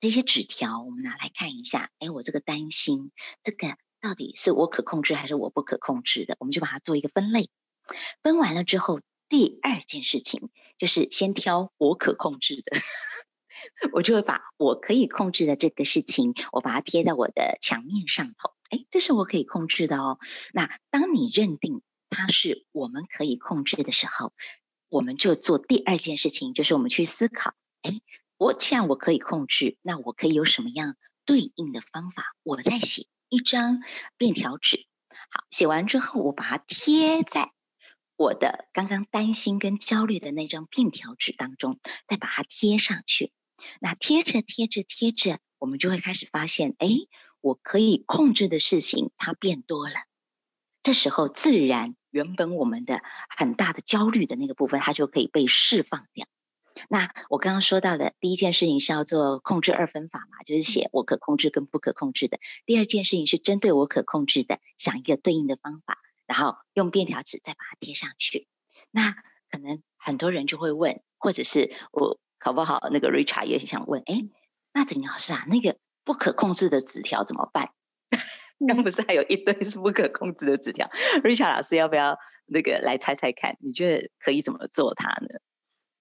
[0.00, 3.10] 这些纸条我们拿来看一下，哎，我这个担心，
[3.42, 6.36] 这个到底是我可控制还是我不可控制的？
[6.38, 7.50] 我们就把它做一个分类。
[8.22, 12.78] 分完了之后，第二件事情就是先挑我可控制的，
[13.92, 18.54] 我就会把我可以控制的这个事情，我把它贴在我的墙面上头。
[18.70, 20.20] 哎，这是我可以控制的哦。
[20.52, 24.32] 那当你认定它是我们可以控制的时候，
[24.88, 28.00] 我们就做第二件事情，就是我们去思考，哎。
[28.38, 32.24] 我既然我可以控制，那我可以有什么样对应的方法？
[32.44, 33.80] 我再写一张
[34.16, 34.86] 便条纸，
[35.30, 37.50] 好，写完之后，我把它贴在
[38.16, 43.32] 我的刚刚担心跟焦虑的那张便条纸当中，再把它贴上去。
[43.80, 46.88] 那贴着贴着贴着，我们就会开始发现，哎，
[47.40, 49.94] 我可以控制的事情它变多了。
[50.84, 53.02] 这时候，自然原本我们的
[53.36, 56.26] 很大的焦虑的那个部分，它就可以被释放掉。
[56.88, 62.38] 那我刚刚说到的第一件事情是要做控制二分法嘛，就是写我可控制跟不可控制的。
[62.66, 68.48] 第二件事情是针对我可控制的，想一个对应的方法，然后用便条纸再把它贴上去。
[68.90, 69.14] 那
[69.50, 74.28] 可能很多人就会问，或者是我考不好，那个 Richard 也想问，哎，
[74.72, 77.70] 那子玲老师啊，那个不可控制的纸条怎么办？
[78.66, 80.88] 刚不是还有一堆是不可控制的纸条
[81.22, 83.56] ？Richard 老师要不要那个来猜猜看？
[83.60, 85.40] 你觉得可以怎么做它呢？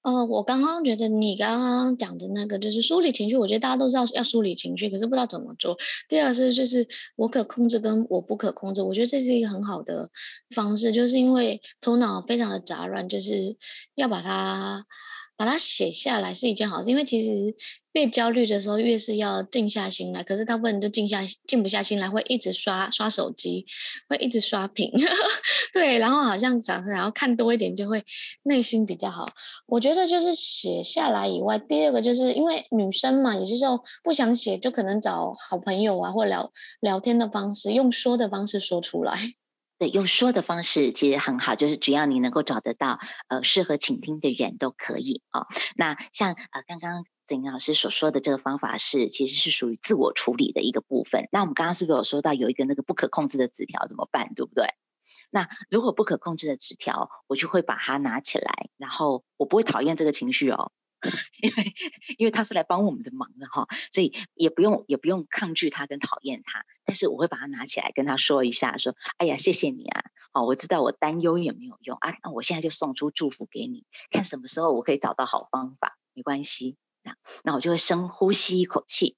[0.08, 5.78] 呃，我刚刚觉得你刚刚讲的那个就是梳理情绪，我觉得大家都知道要梳理情绪，可是不知道怎么做。
[6.08, 10.10] 第二是就是我可控制跟我不可控制，我觉得这是一个很好的
[10.56, 13.58] 方式，就是因为头脑非常的杂乱，就是
[13.96, 14.86] 要把它
[15.38, 17.56] 把它写下来是一件好事，因为其实。
[17.93, 20.23] 越焦虑的时候，越是要静下心来。
[20.23, 23.65] 可是大部分人就静下静不下心来，会一直刷刷手机，
[24.08, 24.91] 会一直刷屏。
[25.73, 28.06] 对，然后好像想然后看多一点，就会
[28.43, 29.28] 内心比较好。
[29.65, 39.17] 我觉得就是写下来以外，第二个就是因为女生嘛，有些时候不想写，就可能找好朋友啊，或聊聊天的方式，用说的方式说出来。
[39.78, 45.48] 对，用说的方式其实很好，就是只要你能够找得到呃适合倾听的人都可以哦。
[45.76, 47.06] 那像呃刚刚。
[47.28, 51.28] 子玲老师所说的这个方法是，其实是属于自我处理的一个部分。
[51.30, 54.68] 那我们刚刚是不是有说到有一个那个不可控制的纸条怎么办，对不对？
[55.30, 60.72] 那如果不可控制的纸条，我就会把它拿起来，然后我不会讨厌这个情绪哦，
[61.41, 61.74] 因为
[62.17, 76.78] 因为他是来帮我们的忙的哈，所以也不用也不用抗拒他跟讨厌他，但是我会把它拿起来跟他说一下，说，哎呀，谢谢你啊，好，我知道我担忧也没有用啊，那我现在就送出祝福给你，看什么时候我可以找到好方法，没关系。
[77.43, 79.15] 那我就会深呼吸一口气，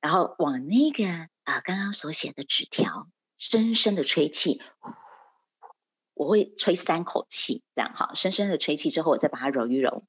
[0.00, 1.06] 然后往那个
[1.44, 4.62] 啊刚刚所写的纸条深深的吹气，
[6.14, 10.04] 我会吹三口气，这样哈，深深的吹气之后，我再把它揉一揉，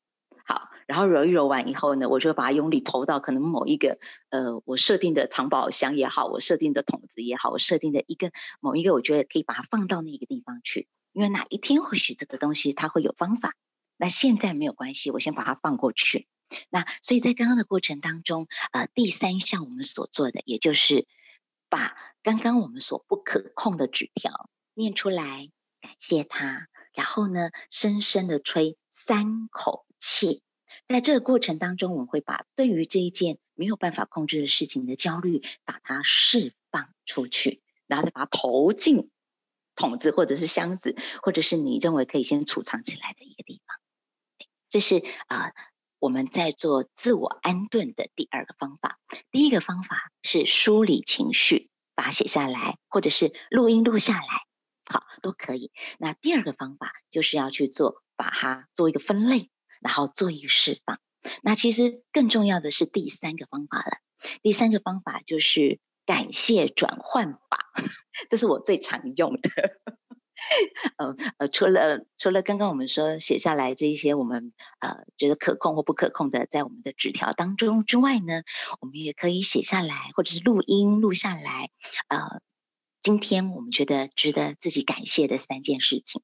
[0.92, 13.56] 然后揉一揉完以后呢，我就把它用力投到可能某一个呃我设定的藏宝箱也好，我设定的桶子也好，我设定的一个某一个我觉得可以把它放到那个地方去，因为哪一天或许这个东西它会有方法，
[13.96, 16.28] 那现在没有关系，我先把它放过去。
[16.70, 21.08] 那所以在刚刚的过程当中，呃，第三项我们所做的，也就是
[21.70, 25.50] 把刚刚我们所不可控的纸条念出来，
[25.80, 30.44] 感谢它，然后呢，深深的吹三口气。
[30.88, 39.10] 在这个过程当中，我们会把对于这一件没有办法控制的事情的焦虑，把它释放出去，然后再把它投进
[39.76, 43.78] 桶子或者是箱子，或者是你认为可以先储藏起来的一个地方。
[44.70, 45.54] 这是啊。
[46.04, 48.98] 我们在做自我安顿的第二个方法，
[49.30, 54.28] 第一个方法是梳理情绪，把它写下来，或者是录音录下来，
[54.90, 55.72] 好，都可以。
[56.00, 59.52] 那第二个方法就是要去做，把它做一个分类，
[59.82, 61.00] 然后做一个释放。
[61.44, 63.98] 那其实更重要的是第三个方法了。
[64.42, 67.74] 第三个方法就是感谢转换法，
[68.30, 69.50] 这是我最常用的。
[70.98, 78.42] 呃呃，除了除了刚刚我们说写下来这一些我们呃觉得可控或不可控的，在我们的纸条当中之外呢，
[78.80, 81.70] 我们也可以写下来，或者是录音录下来。
[82.08, 82.42] 呃，
[83.04, 86.24] 今天我们觉得值得自己感谢的三件事情。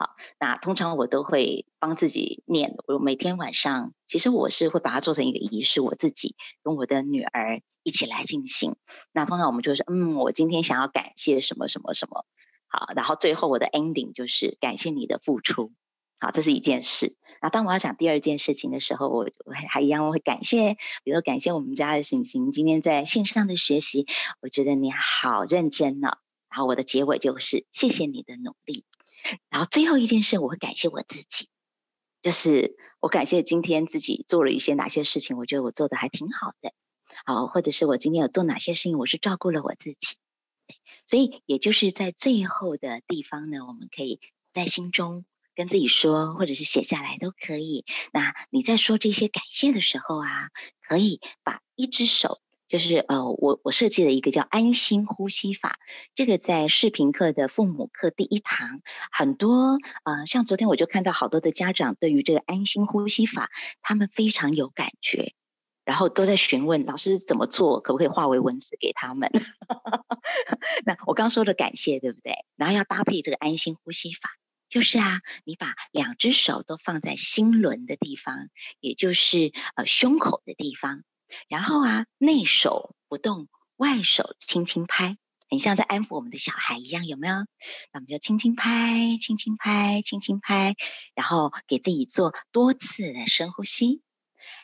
[0.00, 2.76] 好，那通常我都会帮自己念。
[2.86, 8.76] 我每天晚上，其实我是会把它做成一个仪式，我自己跟我的女儿一起来进行。
[9.10, 12.24] 那通常我们就是，嗯，我今天想要感谢什么什么什么。
[12.68, 15.72] 好，然后最后我的 ending 就是感谢你的付出。
[16.20, 17.16] 好，这是一件事。
[17.42, 24.06] 那当我要讲第二件事情的时候，我我还一样会感谢，比如说感谢我们家的醒醒今天在线上的学习，
[24.40, 26.18] 我觉得你好认真呢、哦。
[26.50, 28.84] 然后我的结尾就是谢谢你的努力。
[29.50, 31.48] 然后最后一件事，我会感谢我自己，
[32.22, 36.72] 就是我感谢今天自己做了一些哪些事情，我觉得我做的还挺好的，
[37.24, 40.16] 好，或者是我今天有做哪些事情，我是照顾了我自己，
[41.06, 44.20] 所以也就是在最后的地方呢，我们可以
[44.52, 47.84] 在心中跟自己说，或者是写下来都可以。
[48.12, 50.50] 那你在说这些感谢的时候啊，
[50.80, 52.40] 可以把一只手。
[52.68, 55.78] 就是呃，我我设计了一个叫安心呼吸法，
[56.14, 63.50] 这个在视频课的父母课第一堂，很多呃，像昨天我就看到好多的家长对于这个安心呼吸法，
[63.80, 65.32] 他们非常有感觉，
[65.86, 69.30] 然后都在询问老师怎么做，可不可以化为文字给他们？
[70.84, 72.34] 那我刚说的感谢对不对？
[72.56, 74.28] 然后要搭配这个安心呼吸法，
[74.68, 81.02] 就是啊，你把两只手都放在心轮的地方，也就是呃胸口的地方。
[81.48, 85.16] 然后啊，内手不动，外手轻轻拍，
[85.48, 87.34] 很像在安抚我们的小孩一样，有没有？
[87.34, 87.46] 那
[87.94, 90.74] 我们就轻轻拍，轻轻拍，轻轻拍，
[91.14, 94.02] 然后给自己做多次的深呼吸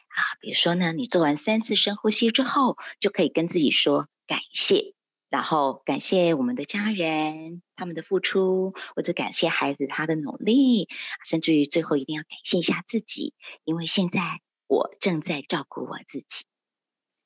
[0.09, 0.21] 啊。
[0.41, 4.95] 比如说呢，你做完三次深呼吸之后，就可以跟自己说感谢，
[5.31, 10.89] 然后感谢我们的家人他们的付出，或者感谢孩子他的努力，
[11.25, 13.35] 甚至于最后一定要感谢一下自己，
[13.65, 16.45] 因为现在我正在照顾我自己。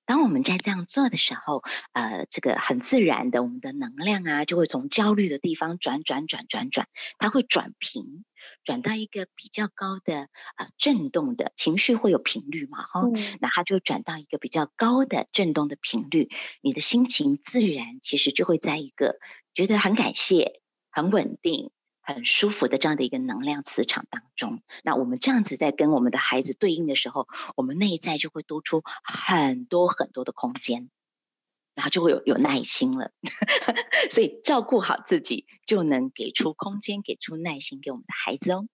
[0.08, 6.88] 当我们在这样做的时候，呃，这个很自然的，我们的能量啊，就会从焦虑的地方转转转转转，
[7.18, 8.24] 它会转平，
[8.64, 16.30] 转到一个比较高的呃震动的情绪会有频率嘛，哈、嗯，那它就转到一个比较高的震动的频率，
[16.62, 19.18] 你的心情自然其实就会在一个
[19.52, 21.70] 觉得很感谢、很稳定。
[22.14, 30.88] 很舒服的这样的一个能量磁场当中，那我们这样子在跟我们的孩子对应的时候，我们内在就会多出很多很多的空间，
[31.74, 33.12] 然后就会有有耐心了。
[34.10, 38.66] 所以照顾好自己，就能给出空间，给出耐心给我们的孩子哦。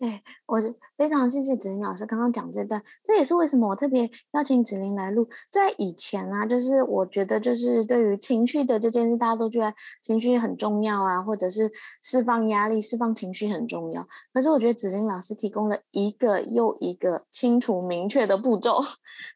[0.00, 0.58] 对，我
[0.96, 5.28] 非常谢谢子玲老师刚刚讲这段，这也是为什么我特别邀请子玲来录。
[5.50, 9.70] 在以前啊，就是我觉得就是对于情绪的这件事，大家都觉得
[10.02, 11.70] 情绪很重要啊，或者是
[12.02, 14.02] 释放压力、释放情绪很重要。
[14.32, 18.82] 可是我觉得子玲老师提供了一个又一个清楚明确的步骤。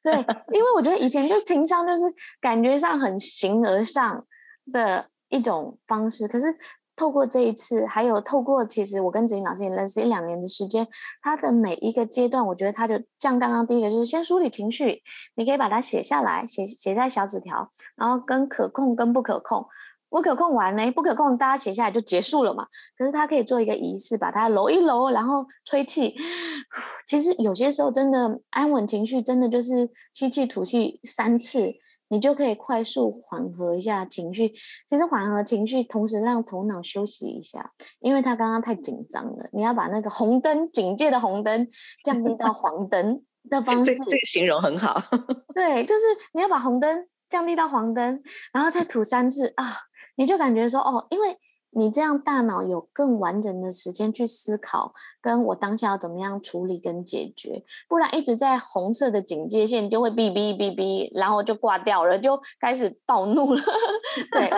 [0.03, 0.15] 对，
[0.51, 2.05] 因为我觉得以前就情商就是
[2.41, 4.25] 感觉上很形而上
[4.73, 6.57] 的一种方式，可是。
[6.97, 10.87] 透过这一次，还有透过其实我跟子怡老师也认识一两年的时间，
[11.23, 15.03] 他的每一个阶段，我觉得他就像刚刚第一个就是先梳理情绪，
[15.35, 19.67] 你可以把它写下来，写写在小纸条，然后跟可控跟不可控，
[20.09, 22.67] 不可控完呢，不可控大家写下来就结束了嘛。
[22.97, 26.15] 可是他可以做一个仪式，把它揉一揉，然后吹气。
[27.07, 31.75] 其实有些时候真的安稳情绪，真的就是吸气吐气三次。
[32.15, 34.51] 你就可以快速缓和一下情绪。
[34.89, 39.49] 其实缓和情绪，同时让头脑休息一下，因为他刚刚太紧张了。
[39.53, 41.67] 你要把那个红灯警戒的红灯
[42.05, 43.97] 降低到黄灯的方式。
[43.97, 45.03] 这这个形容很好。
[45.53, 46.03] 对，就是
[46.35, 49.67] 你要把红灯降低到黄灯，然后再吐三次啊，
[50.15, 51.37] 你就感觉说哦，因为。
[51.75, 63.63] 你这样大脑有更完整的时间去思考，跟我当下要怎么样处理跟解决，不然一直在红色的警戒线就会哔哔哔哔，然后就挂掉了，就开始暴怒了。
[64.33, 64.51] 对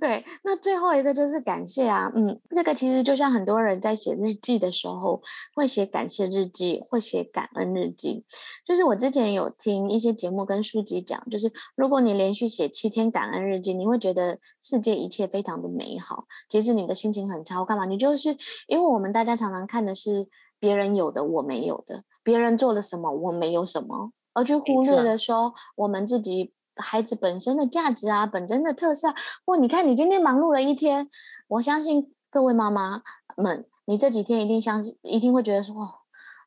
[0.00, 5.22] 对，那最后一个就是感谢啊，嗯，这个其实就像很多人在写日记的时候
[5.54, 8.24] 会写感谢日记，会写感恩日记。
[8.64, 16.26] 就是我之前有听一些节目跟书籍讲，就是如果你连续写七天感恩日记，你会觉得世界一切非常的美好。
[16.48, 17.84] 其实你的心情很差，我干嘛？
[17.84, 18.36] 你就是
[18.66, 20.28] 因为我们大家常常看的是
[20.58, 29.14] 别人有的我没有的，别人做了什么我没有什么，而去忽略了说我们自己孩子本身的价值啊，本身的特色。
[29.44, 31.08] 或你看你今天忙碌了一天，
[31.48, 33.02] 我相信各位妈妈
[33.36, 35.88] 们，你这几天一定相信，一定会觉得说，哦，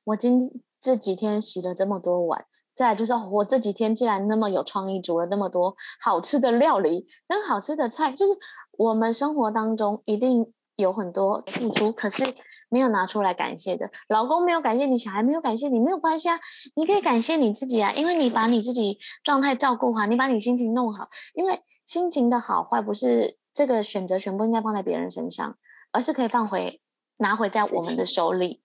[0.05, 8.33] 我今这几天洗了这么多碗，再来就是我这几天竟然那么有创意，煮了那么多好吃的料理跟好吃的菜，就是
[8.77, 12.35] 我们生活当中一定有很多付出，可是
[12.69, 13.91] 没有拿出来感谢的。
[14.09, 16.39] 老公没有感谢你，小孩没有感谢你，没有关系啊，
[16.75, 25.57] 你可以感谢你自己啊，因为你把你自己状态照顾好，你把你心情弄好，因为心情的好坏不是这个选择全部应该放在别人身上，
[25.91, 26.81] 而是可以放回
[27.17, 28.61] 拿回在我们的手里，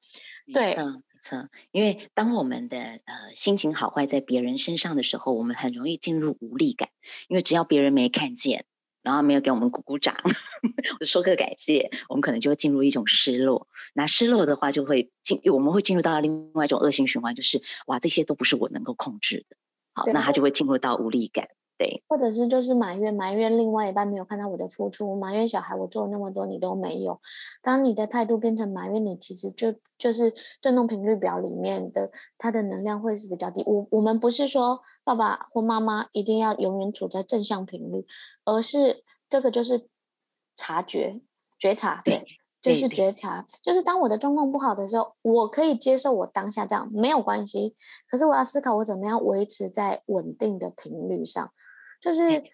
[0.52, 0.74] 对。
[1.20, 6.90] 错，因为当我们的呃心情好坏在别人身上的时候，我们很容易进入无力感。
[7.26, 8.64] 因为只要别人没看见，
[9.08, 10.14] 然后没有给我们鼓鼓掌，
[11.00, 13.66] 我说个感谢，我们可能就会进入一种失落。
[13.94, 19.56] 那失落的话，就会进，我们会进入到另外一种恶性循环，就是哇，这些都不是我能够控制的。
[19.94, 21.48] 好，那他就会进入到无力感。
[21.78, 27.20] 对，或者是就是埋怨埋怨另外一半没有看到我的付出，埋怨小孩我做了那么多你都没有。
[27.62, 33.62] 当你的态度变成埋怨，你其实就就是振动频率表里面的它的能量会是比较低。
[33.64, 38.04] 我我们不是说爸爸或妈妈一定要永远处在正向频率，
[38.44, 39.88] 而是这个就是
[40.56, 41.20] 察觉
[41.60, 42.24] 觉察，对，
[42.60, 47.76] 对就是觉察，就是当我的状况不好的时候，我可以接受我当下这样没有关系，
[48.10, 51.52] 可是我要思考我怎么样维持在稳定的频率上。
[52.00, 52.44] 就是，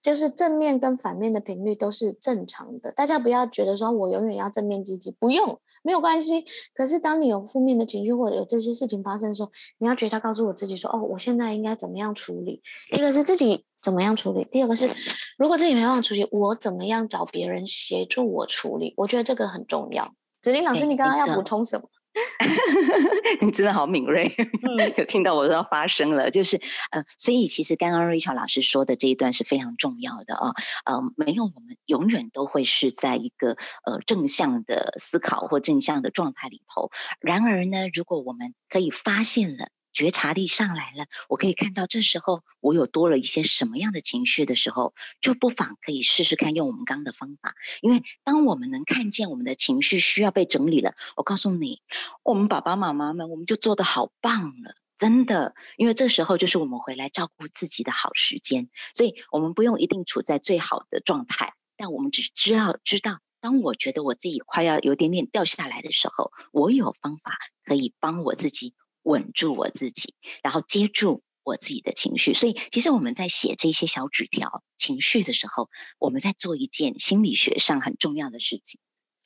[0.00, 6.44] 就是正面跟反面的频率都是正常的，大家不要觉得说我永远要正面积极，不用，没有关系。
[6.74, 12.62] 可是当你有负面的情绪或者有这些事情发生的时候，你要觉察告诉我自己说，哦，我现在应该怎么样处理？
[12.90, 14.90] 一个是自己怎么样处理，第二个是
[15.38, 18.94] 如果自己没办法处理，我怎么样找别人协助我处理？
[18.96, 20.14] 我觉得这个很重要。
[20.40, 21.88] 子林老师，你刚刚要补充什么？
[23.40, 24.34] 你真的好敏锐，
[24.96, 26.30] 有听到我都要发声了。
[26.30, 26.60] 就是，
[26.90, 30.54] 呃，所以其实刚刚 Rachel 老师说的这一段是非常重要的哦。
[30.84, 36.90] 呃，没有我们永远都会是在一个呃正向的思考或正向的状态里头。
[37.20, 39.68] 然而呢，如果我们可以发现了。
[39.92, 47.54] 觉察力上来了，我可以看到这时候我有多了一些什么样的情绪的时候，就不妨可以试试看用我们刚刚的方法。
[47.80, 51.82] 因为当我们能看见我们的情绪需要被整理了，我告诉你，
[52.22, 55.54] 我们爸爸妈妈们我们就做得好棒了，真的。
[55.76, 68.74] 因为这时候就是我们回来照顾自己的好时间，所以我们不用一定处在最好的状态，但我们只知道知道，当我觉得我自己快要有点点掉下来的时候，我有方法可以帮我自己。
[69.02, 72.34] 稳住我自己，然后接住我自己的情绪。
[72.34, 78.80] 所以，其实我们在写这些小纸条情绪的时候，我们在做一件心理学上很重要的事情。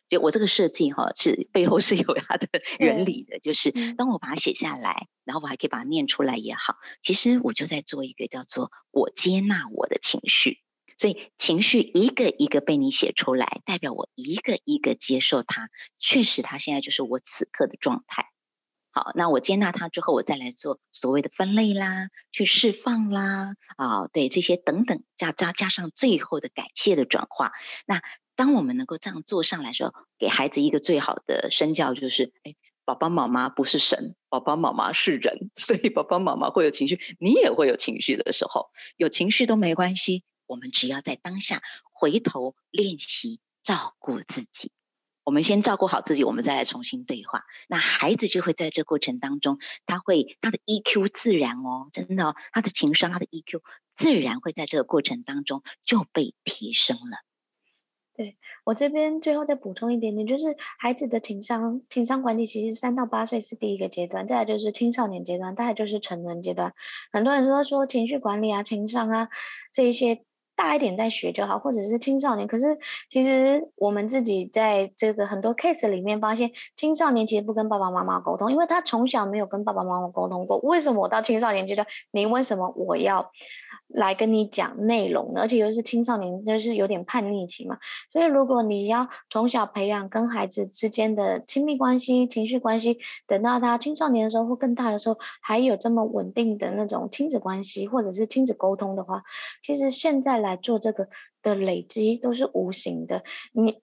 [0.08, 2.48] 就我这个设计哈，是背后是有它的
[2.78, 3.40] 原理的。
[3.40, 10.60] 就是当我把它写下来，然后我还可以把它念出来也好，其实我就在做一个叫做“我接纳我的情绪”。
[10.96, 15.70] 所以，情绪一个一个被你写出来，代表我一个一个接受它。
[15.98, 18.30] 确实，它现在就是我此刻的状态。
[18.96, 27.52] 好，那我接纳它之后，我再来做所谓的分类啦，去释放啦，啊、对这些等等，加加加上最后的感谢的转化。
[27.84, 28.00] 那
[28.36, 32.54] 当我们能够这样做上来的时候，给孩子一个最好的身教就是，哎，
[32.86, 41.60] 爸爸妈妈不是神，爸爸妈妈是人，所以爸爸妈妈会有情绪，你也会有情绪的时候，有情绪都没关系，我们只要在当下
[41.92, 44.72] 回头练习照顾自己。
[45.26, 47.42] 我们先照顾好自己，我们再来重新对话。
[47.66, 53.60] 那孩子就会在这过程当中，他会他的 EQ 自然哦，真的哦，他的情商、他的 EQ
[53.96, 57.18] 自然会在这个过程当中就被提升了。
[58.14, 66.72] 对，我这边最后再补充一点点，就是孩子的情商、情商管理，其实三到八岁是第一个阶段，再来就是青少年阶段，再来就是成人阶段。
[67.12, 69.28] 很多人都说情绪管理啊、情商啊
[69.72, 70.24] 这一些。
[70.56, 72.48] 大一点再学就好，或者是青少年。
[72.48, 72.76] 可是
[73.10, 80.58] 其实我们自己在这个很多 case 里面发现，青少年其实不跟爸爸妈妈沟通，因为他从小没有跟爸爸妈妈沟通过。
[80.60, 83.30] 为什么我到青少年阶段，你为什么我要
[83.88, 85.42] 来跟你讲内容呢？
[85.42, 87.76] 而且又是青少年，就是有点叛逆期嘛。
[88.10, 99.22] 所以如果你要从小培养跟孩子之间的亲密关系、情绪关系，等到他青少年的时候或更大的时候，还有这么稳定的那种亲子关系或者是亲子沟通的话，
[99.62, 101.08] 其实现在来做这个
[101.42, 103.22] 的累积都是无形的。
[103.52, 103.82] 你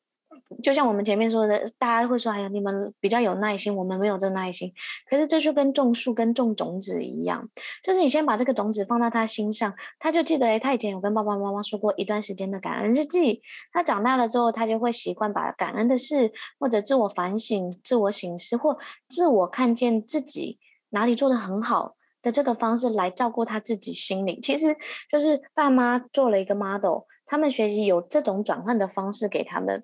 [0.62, 4.72] 就像我们前面说的，大家会说：“哎呀，你们比较有耐心，我们没有这耐心。”
[5.10, 7.50] 可是这就跟种树跟种种子一样，
[7.84, 13.42] 就是你先把这个种子放到他心上，他就记得，哎，他以前有跟爸爸妈妈说过一段时间的感恩日记。
[13.72, 20.60] 他长大了之后，他就会习惯把感恩的事，或者自我反省、自我省思，或自我看见自己
[20.90, 21.96] 哪里做得很好。
[22.24, 24.76] 的这个方式来照顾他自己心里，其实
[25.12, 29.84] 就是爸妈做了一个 model，他们学习有这种转换的方式给他们，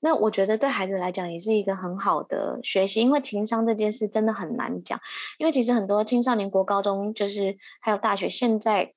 [0.00, 5.00] 那我觉得对孩子来讲也是一个很好的学习，因为情商这件事真的很难讲。
[5.38, 8.92] 因为其实很多青少年国高中，就是还有大学现在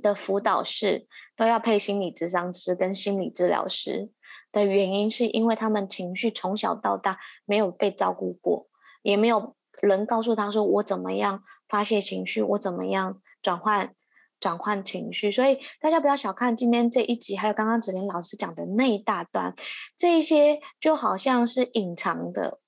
[0.00, 1.06] 的辅导室
[1.36, 4.10] 都要配心理咨商师跟心理治疗师
[4.50, 8.66] 的原因，是因为他们情绪从小到大没有被照顾过，
[9.02, 11.42] 也没有人告诉他说我怎么样
[11.72, 13.94] 发泄情绪，我怎么样转换。
[14.42, 19.54] 转换情绪，所以大家不要小看今天这一集，还有刚刚子玲老师讲的那一大段，
[19.96, 22.58] 这一些就好像是隐藏的、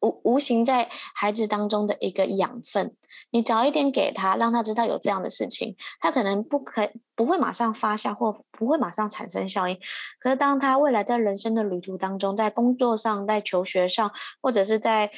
[0.00, 2.96] 无无形在孩子当中的一个养分。
[3.30, 9.78] 你早一点给他，让他知道有这样的事情，他可能不可不会马上发酵，或不会马上产生效应。
[10.18, 14.10] 可是当他未来在人生的旅途当中，在工作上、在求学上，
[14.42, 15.12] 或者是在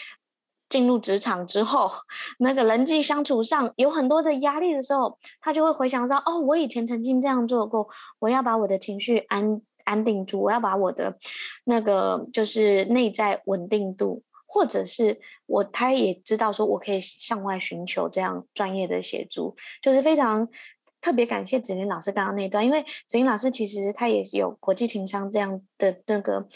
[0.73, 1.91] 进入职场之后，
[2.39, 7.87] 那个人际相处上有很多的压力的时候，他就会回想到：哦，我以前曾经这样做过，
[8.19, 11.19] 我要把我的情绪安安定住，我要把我的
[11.65, 20.49] 那个就是内在稳定度，或者是我他也知道说我可以向外寻求这样专业的协助，就是非常
[21.03, 26.49] 特别感谢子玲老师刚刚那段，因为子玲老师其实他也是有国际情商这样的那个。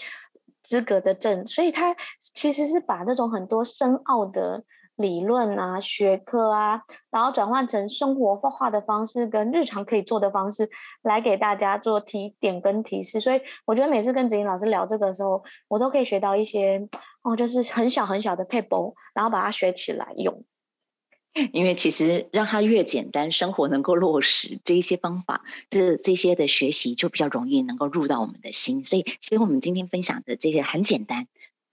[0.66, 4.64] 资格的证，所以他其实是把那种很多深奥的
[4.96, 10.68] 理论啊、学科啊，然后转换成生活化的方式跟日常可以做的方式，
[11.02, 13.20] 来给大家做提点跟提示。
[13.20, 16.88] 所以我觉得每次跟子英老师聊这个的时候，我都可以学到一些
[17.22, 20.44] 哦，就是很小很小的 paper，，然后把它学起来用。
[21.52, 28.82] 因为其实让它越简单，生活能够落实这一些方法，这这些的学习就比较容易能够入到我们的心。
[28.84, 31.26] 所以，其实我们今天分享的这些很简单，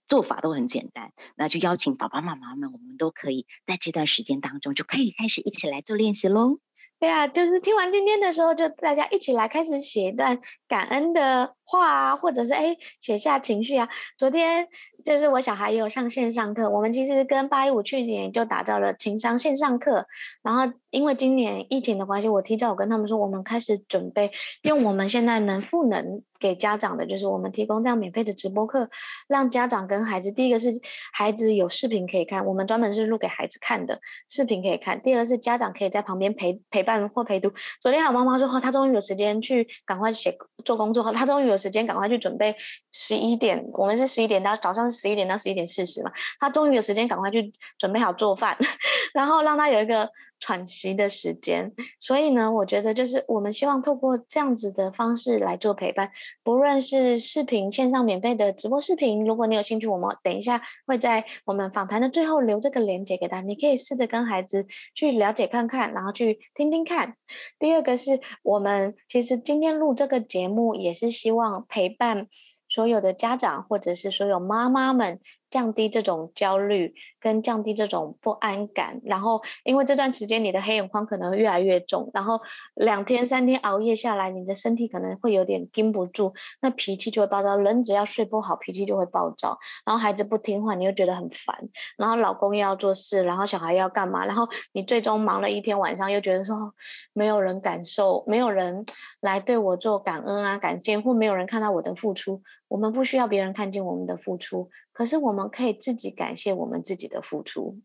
[0.06, 6.58] 做法都很简单，那就邀请爸爸妈妈们，我们都可以在这段时间当中就可以开始一起来做练习喽。
[7.00, 13.88] 对啊，就是听完今天的时候，就大家一起来开始写一段感恩的话啊，或者是哎写下情绪啊。
[14.16, 14.66] 昨天
[15.04, 20.06] 就是我小孩也有上线上课，我们其实跟八一五去年就打造了情商线上课，
[20.42, 24.30] 然后因为今年疫情的关系，我提早我跟他们说，我们开始准备
[24.62, 28.88] 用我们现在能赋能给家长的，就是我们提供这样免费的直播课，
[29.28, 30.70] 让家长跟孩子，第一个是
[31.12, 33.98] 孩子有视频可以看，我们专门是录给孩子看的
[34.28, 37.52] 视频可以看；第二个是家长可以在旁边陪陪伴或陪读。
[37.80, 42.54] 昨天我妈妈说，她终于有时间去赶快写做工作，她终于有有时间赶快去准备
[42.92, 48.58] 十一点，我们是十一点到早上十一点到十一点四十嘛，他终于有时间赶快去准备好做饭，
[49.14, 50.10] 然后让他有一个。
[50.44, 56.10] 喘息的时间，所以呢，我觉得就是我们希望透过这样子的方式来做陪伴，
[56.42, 67.16] 不论是视频线上免费的直播视频，如果你有兴趣，我们等一下会在我们访谈的最后留这个链接给他，你可以试着跟孩子去了解看看，然后去听听看。
[67.58, 72.26] 第二个是我们其实今天录这个节目，也是希望陪伴
[72.68, 75.20] 所有的家长或者是所有妈妈们。
[75.54, 82.40] 降低这种焦虑，跟降低这种不安感，然后因为这段时间你的黑眼眶可能越来越重，然后
[82.74, 87.56] 两天三天熬夜下来，你的身体可能会有点撑不住，那脾气就会暴躁。
[87.56, 89.56] 人只要睡不好，脾气就会暴躁。
[89.86, 91.56] 然后孩子不听话，你又觉得很烦。
[91.96, 94.26] 然后老公又要做事，然后小孩要干嘛？
[94.26, 96.74] 然后你最终忙了一天晚上，又觉得说
[97.12, 98.84] 没有人感受，没有人
[99.20, 102.42] 来对我做感恩啊、感谢，或没有人看到我的付出。
[102.66, 107.80] 我们不需要别人看见我们的付出，可是我们可以自己感谢我们自己的付出。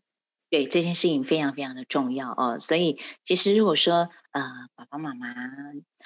[0.50, 2.58] 对，这件事情非常非常的重要哦。
[2.58, 4.42] 所以其实如果说呃
[4.74, 5.28] 爸爸妈妈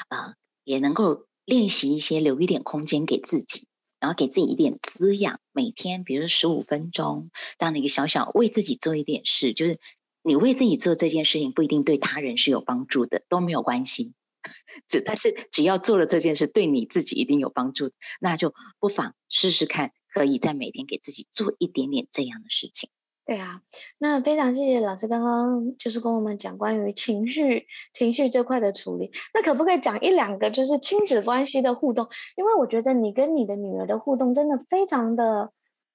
[0.09, 0.35] 呃
[0.65, 3.67] 也能够练习一些留一点空间给自己，
[4.01, 9.79] 然后给自己一点滋养，每天比如说十五分钟这样的一个小小为自己做一点事，就是
[10.23, 14.13] 你为自己做这件事情不一定对他人是有帮助的，都没有关系。
[14.87, 22.89] 只但是只要做了这件事，对你自己一定有帮助，那就不妨试试看，可以在每天给自己做一点点这样的事情。
[23.27, 23.63] 对啊，
[23.99, 29.11] 那非常谢谢老师刚刚就是跟我们讲关于情绪情绪这块的处理。
[29.33, 32.07] 那可不可以讲一两个就是亲子关系的互动？
[32.37, 35.53] 因为我觉得你跟你的女儿的互动真的非常的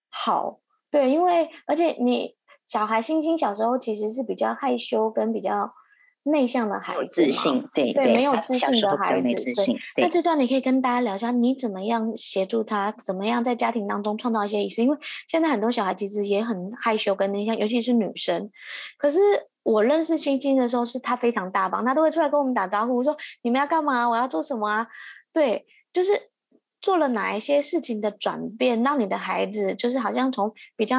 [0.09, 0.59] 好。
[0.91, 2.35] 对，因为而且你
[2.67, 5.73] 小孩星星小时候其实是比较害羞跟比较。
[6.31, 9.33] 内向的孩子，自信，对对，没有自信的孩子，
[9.95, 10.03] 对。
[10.03, 14.81] 那这段你可以跟大家聊一下，你怎么样协助他，怎么样在家庭当中创造一些仪式？
[14.81, 18.49] 因为现在很多小孩其实也很害羞跟内向，尤其是女生。
[18.97, 19.19] 可是
[19.63, 24.09] 我认识星星的时候，是他非常大方，他都会出来跟我们打招呼，说你们要干嘛？
[24.09, 24.87] 我要做什么啊？
[25.33, 26.13] 对，就是
[26.81, 30.97] 做了哪一些事情的转变，让你的孩子就是好像从比较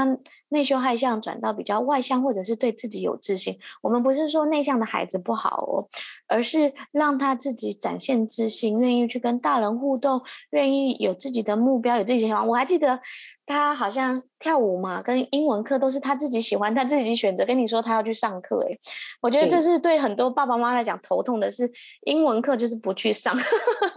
[0.51, 3.59] 内向害相转到比较外向，或者是对自己有自信。
[3.81, 5.89] 我们不是说内向的孩子不好哦，
[6.29, 12.47] 而是让他自己展现自信，愿意去跟大人互动，愿意有自己的目标，有自己喜欢。
[12.47, 13.01] 我还记得。
[13.47, 17.45] 他好像跳舞嘛，跟英文课都是他自己喜欢，他自己选择。
[17.45, 18.79] 跟你说他要去上课，哎，
[19.21, 21.69] 我觉得这是对很多爸爸妈妈来讲头痛的是，
[22.05, 23.37] 英文课就是不去上。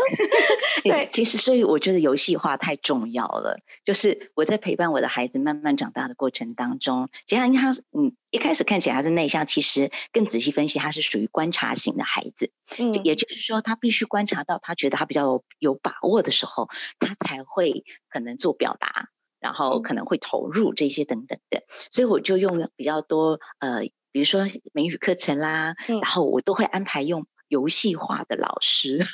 [0.84, 3.60] 对，其实所以我觉得游戏化太重要了。
[3.84, 12.52] 就是我在陪伴我的孩子慢慢长大的过程当中，其实他嗯一开始看起来他是内向，其实更仔细分析，他是属于观察型的孩子。
[12.78, 16.70] 嗯，也就是说他必须观察到他觉得他比较有，有把握的时候，
[17.00, 19.10] 他才会可能做表达。
[19.40, 23.82] 然后可能会投入这些等等的，所以我就用比较多呃，
[24.14, 29.06] 比如说美语课程啦，嗯、然后我都会安排用游戏化的老师。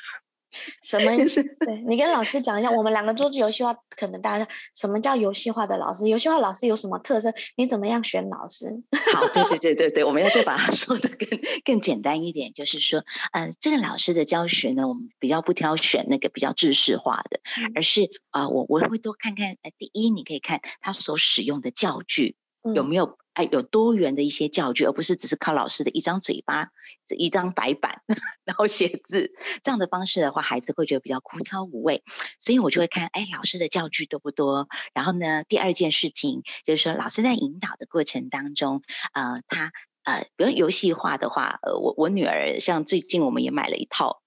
[0.82, 1.44] 什么意思？
[1.44, 6.08] 对，你跟老师讲一下，我们两个做游戏化，可能大家什么叫游戏化的老师？
[6.10, 7.32] 游戏化老师有什么特色？
[7.56, 8.66] 你怎么样选老师？
[9.14, 22.36] 好，对对对对对，我们要再把它 说的更更简单一点，就是说，呃，这个老师的教学呢，我们比较不挑选那个比较知识化的，嗯、而是啊、呃，我我会多看看，呃，第一，你可以看他所使用的教具
[22.74, 23.19] 有没有。
[23.40, 26.72] 嗯哎，有多元的一些教具，而不是只是靠老师的一张嘴巴、
[27.18, 28.02] 一张白板，
[28.44, 29.32] 然后写字
[29.64, 32.04] 这样的方式的话，孩子会觉得比较枯燥无味。
[32.40, 34.68] 所以我就会看，哎，老师的教具多不多？
[34.94, 38.82] 然后呢，第二件事情就是说，老师在引导的过程当中，
[39.14, 39.72] 呃，他
[40.04, 44.22] 呃，比如游戏化的话，呃，我我女儿像最近我们也买了一套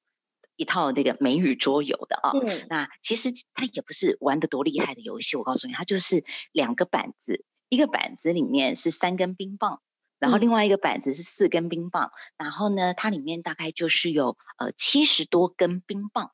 [0.57, 7.45] 一套那个美语桌游的啊，嗯、那其实它也不是玩的多厉害的游戏，我告诉你，它就是两个板子。
[7.73, 9.81] 一个板子里面是三根冰棒，
[10.19, 16.33] 然后另外一个板子是四根冰棒，嗯、然后呢，它里面大概就是有呃七十多根冰棒，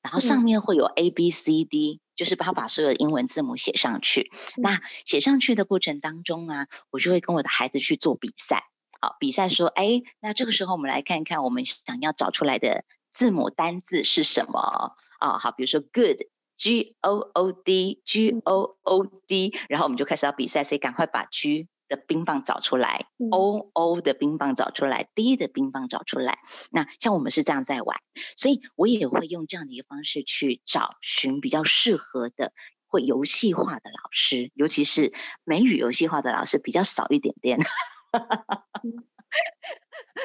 [0.00, 4.30] 然后上面会有 A B C D，、嗯、就是把把所有的英文字母写上去。
[4.56, 8.64] 嗯、那写上去的过程当中啊，我就会跟我的孩子去做比赛，
[8.98, 15.36] 好，比赛说，哎，那这个时候我们来看看我们想要找出来的字母单字是什么啊？
[15.38, 16.22] 好，比如说 good。
[16.58, 26.38] G O O D G O O D，然后我们就开始要比赛，谁赶快把 G 的冰棒找出来，嗯，O O 的冰棒找出来，D 的冰棒找出来。
[26.70, 27.98] 那像我们是这样在玩，
[28.36, 32.52] 所以我也会用这样的一个方式去找寻比较适合的
[32.86, 37.58] 会游戏化的老师，尤其是美语游戏化的老师比较少一点点。
[38.82, 39.04] 嗯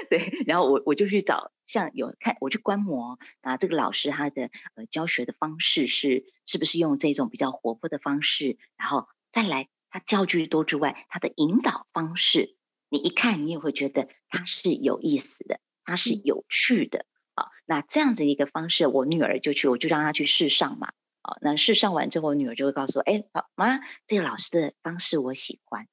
[0.09, 12.55] 对，然后我我就去找，像有看我去观摩啊，这个老师他的呃教学的方式是是不是用这种比较活泼的方式，然后再来他教具多之外，他的引导方式，
[12.89, 17.47] 你一看你也会觉得他是有意思的，他是有趣的啊。
[17.65, 20.91] 那这样子一个方式，我女儿就去，我就让她去试上嘛。
[21.23, 25.87] 啊，那试上完之后，我女儿就会告诉我，哎，好妈，这个老师的方式我喜欢。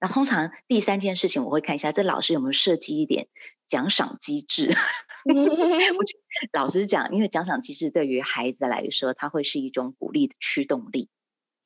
[0.00, 3.28] 那通常第三件事情，我会看一下这老师有没有设计一点
[3.66, 4.76] 奖赏机制。
[5.26, 11.08] 我觉得老实讲，因为奖赏机制对于孩子来说，它会是一种鼓励的驱动力。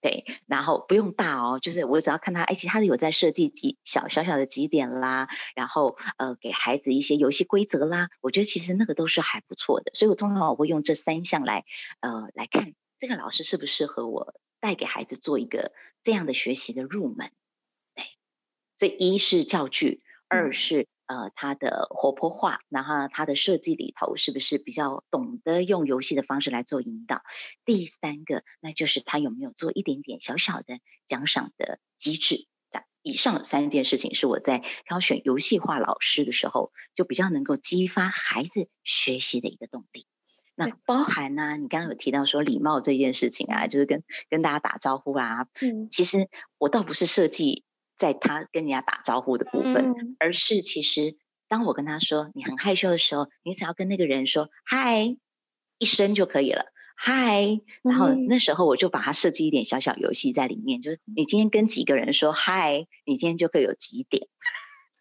[0.03, 9.91] 对，然后不用大哦，就是我只要看他，哎，其实他有在设计几小小小的几点啦，然后呃，给孩子一些游戏规则啦，我觉得其实那个都是还不错的。
[9.93, 11.67] 所以我通常我会用这三项来
[12.01, 15.73] 呃来看这个老师适不适合我带给孩子做一个
[16.03, 17.31] 这样的学习的入门。
[18.81, 27.21] 这一是教具，二是呃它的活泼化，然后它的设计里头是不是比较懂得用游戏的方式来做引导？
[27.67, 32.47] 第三个，那就是他有没有做一点点小小的奖赏的机制？
[32.71, 40.07] 这以上三件事情是我在挑选游戏化老师的时候，就比较能够激发孩子学习的一个动力。
[40.55, 47.67] 那包含呢、啊，你刚刚有提到说礼貌这件事情啊，就是跟跟大家打招呼啊，嗯，其实我倒不是设计。
[48.01, 55.17] 在他跟人家打招呼的部分，嗯、而是其实当我跟他说你很害羞的时候，你只要跟那个人说嗨
[55.79, 56.65] 一声就可以了，
[56.97, 64.29] 嗨，然后那时候我就把它设计一点小小游戏在里面，就是你今天跟几个人说嗨，你今天就可以有几点。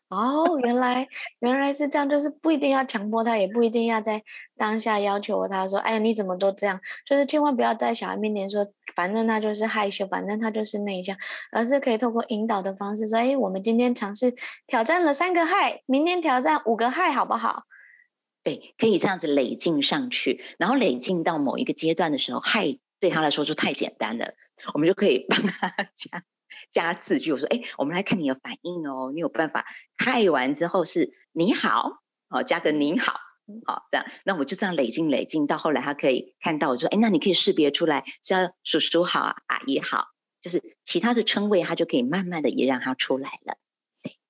[0.09, 1.07] 哦，原来
[1.39, 4.23] 原来是这样，就是不一定要强迫他，也不一定要在
[4.57, 11.15] 当下要求他说：“哎呀，你怎么都这样？”就是千万不要在小孩面前说，反正他就是害羞，反正他就是内向，
[11.51, 14.33] 而是可以透过引导的方式说：“哎，我们今天尝试
[14.65, 17.65] 挑战了三个嗨，明天挑战五个嗨，好不好？”
[18.43, 24.33] 对，可以这样子累进上去，然后累进到某一个阶段的时候，嗨对他来说就太简单了，
[24.73, 26.23] 我们就可以帮他 加。
[26.71, 29.11] 加字句，我说，哎，我们来看你的反应哦。
[29.13, 29.65] 你有办法
[29.97, 33.13] 嗨完之后是你好，好加个您好，
[33.65, 40.07] 好这样，那我就这样累进累进，到后来他可以看到，我说，哎，那你可以识别出来是要叔叔好，阿姨好，
[40.41, 43.57] 就是其他的称谓，他就可以慢慢的也让他出来了。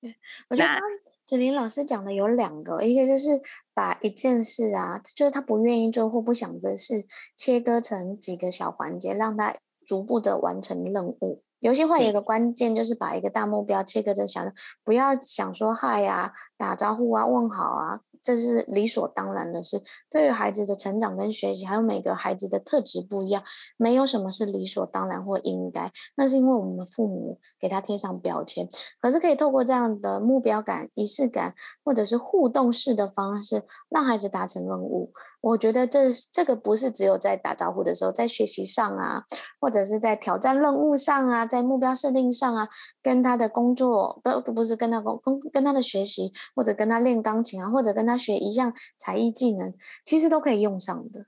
[0.00, 0.16] 对，
[0.48, 0.80] 我觉得刚
[1.26, 3.40] 子玲老师讲的有两个，一个就是
[3.74, 7.06] 把一件事啊，就是他不愿意做或不想的事，
[7.36, 9.56] 切割成几个小环节，让他
[9.86, 11.44] 逐步的完成任务。
[11.60, 14.52] 游戏化有一个关键，就是把一个大目标切割成小的，
[14.82, 18.00] 不要想说嗨呀、打招呼啊、问好啊。
[18.22, 19.82] 这是理所当然的事。
[20.10, 23.42] 对于孩子的成长跟学习，还有每个孩子的特质不一样，
[23.76, 25.90] 没有什么是理所当然或应该。
[26.16, 28.68] 那是因为我们父母给他贴上标签。
[29.00, 31.54] 可是可以透过这样的目标感、仪式感，
[31.84, 35.12] 或者是互动式的方式，让孩子达成任务。
[35.40, 39.24] 我觉得这这个不是只有在打招呼的时候，在学习上啊，
[39.60, 42.68] 或者是在挑战任务上啊，在目标设定上啊，
[43.02, 48.16] 跟他的工作都不是跟他工跟跟他的学习，或者跟他练钢琴啊，或者跟他他。
[48.16, 49.72] 他学一项才艺技能，
[50.04, 51.26] 其实都可以用上的。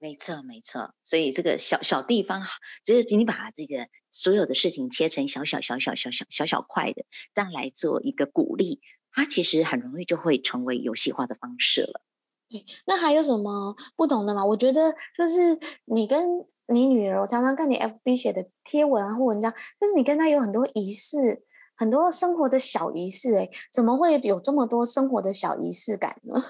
[0.00, 0.94] 没错，没错。
[1.04, 2.42] 所以这个小小地方，
[2.84, 8.80] 就是你把这个所有的事情切成小小小小小小小小块的，这样来做一个鼓励，
[9.12, 12.02] 它其实很容易就会成为游戏化的方式了。
[12.50, 14.44] 对，那还有什么不懂的吗？
[14.44, 21.44] 我觉得就是你跟你女儿，我常常看你 FB 写的贴文啊或文章，就是你跟她有很多仪式。
[21.82, 26.40] 很多生活的小仪式，哎，怎么会有这么多生活的小仪式感呢？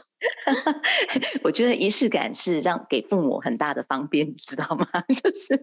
[1.42, 4.86] 我觉得仪式感是让给父母很大的方便，你知道吗？
[5.08, 5.56] 就是，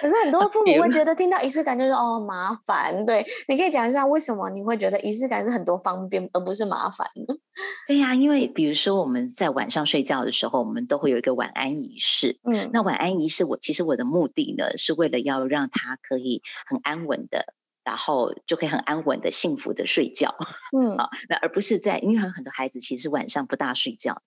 [0.00, 3.04] 可是很多父母会觉得听到仪式感就是哦麻烦。
[3.04, 7.34] 对，你可以讲一下为什么你会觉得仪式感是很多方便而不是麻烦呢？
[7.86, 12.38] 对呀、啊，因为比如说我们在晚上睡觉的时候，我们都会有一个晚安仪式。
[12.50, 17.54] 嗯，那晚安仪式我其实我的目的呢，是为了要让他可以很安稳的。
[17.86, 20.34] 然后就可以很安稳的、幸福的睡觉，
[20.76, 24.22] 嗯，啊，那而不是在，因为很很多孩子其实晚上不大睡觉。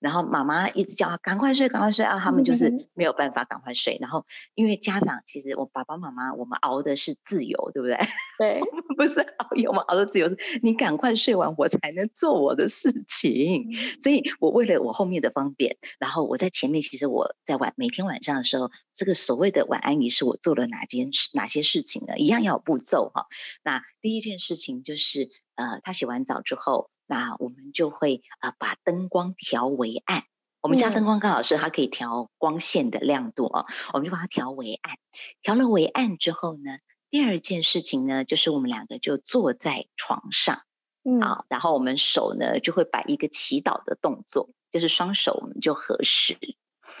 [0.00, 2.18] 然后妈妈一直叫他赶快睡，赶快睡啊！
[2.18, 3.98] 他们就是没有办法赶快睡。
[4.00, 7.98] 然后因为家长其实我爸爸妈妈我们熬的是自由，对不对？
[8.38, 13.74] 对，我们不是熬夜，我们熬的自由是你赶快睡完，我才能做我的事情。
[14.02, 22.16] 所以我为了我后面的方便，然后我在前面，其实我在晚每天晚上的时候，这个所谓的晚安仪式，我做了哪件事哪些事情呢？
[22.16, 23.26] 一样要有步骤哈。
[23.62, 26.90] 那第一件事情就是呃，他洗完澡之后。
[27.10, 30.22] 那我们就会啊、呃，把灯光调为暗。
[30.60, 34.94] 我们家灯光刚好是它可以调光线的亮度哦，我们就把它调为暗。
[35.42, 36.78] 调了为暗之后呢，
[37.10, 40.62] 第二件事情呢，就是我们两个就坐在床上，
[41.02, 46.38] 嗯，啊，然后我们手呢就会摆一个祈祷的动作，就是双手我们就合十，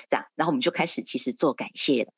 [0.08, 2.12] 这样，然后我们就开始其实做感谢了。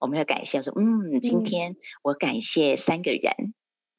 [0.00, 3.54] 我们要感谢说，嗯，今天我感谢三个人。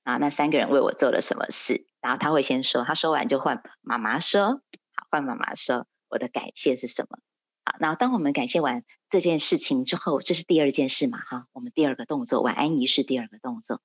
[0.09, 1.85] 嗯啊，那三个人为我做了什么事？
[2.01, 4.61] 然后他会先说，他说完就换妈妈说，
[4.95, 7.19] 好，换妈妈说我的感谢是什么？
[7.63, 11.19] 好，然后当我们感谢完这件事情之后，这是第二件事嘛？
[11.19, 13.81] 哈，我们第二个动作，晚安仪式第二个动作，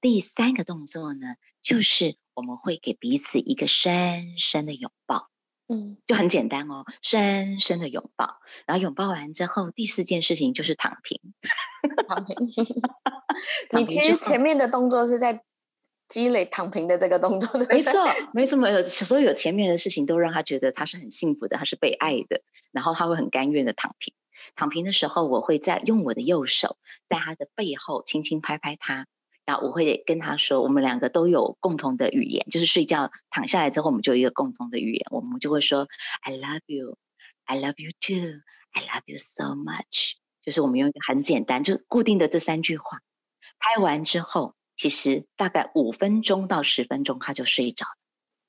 [0.00, 5.28] 第三个动作呢，就是我们会给彼此一个深深的拥抱，
[5.66, 8.36] 嗯，就很简单哦，深深的拥抱。
[8.66, 11.20] 然后拥抱完之后，第四件事情就是躺平，
[12.06, 12.36] 躺平。
[13.72, 15.42] 你其实前面的动作是在。
[16.08, 22.42] 积累躺平的这个动作，没错，没错，没有， 所有前面的事情都让他觉得他是很幸福的，他是被爱的，
[22.72, 24.14] 然后他会很甘愿的躺平。
[24.56, 26.76] 躺平的时候，我会在用我的右手
[27.08, 29.06] 在他的背后轻轻拍拍他，
[29.46, 35.88] 然后我会跟他说，我们两个都有共同的语言，就是睡觉躺下来之后，我们就有一个共同的语言，我们就会说
[36.20, 36.98] I love you,
[37.44, 38.42] I love you too,
[38.72, 43.00] I love you so much，就是我们用一个很简单就固定的这三句话，
[43.58, 44.54] 拍完之后。
[44.76, 47.92] 其实大概五分钟到十分钟，他就睡着了。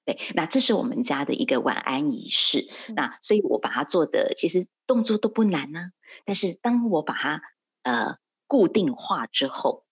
[0.05, 2.67] 对，那这是我们家的一个晚安仪式。
[2.89, 5.91] 嗯、那所以我把它做的其实动作都不难呢、啊。
[6.25, 7.41] 但是当我把它
[7.81, 8.17] 呃
[8.47, 9.83] 固定化之后，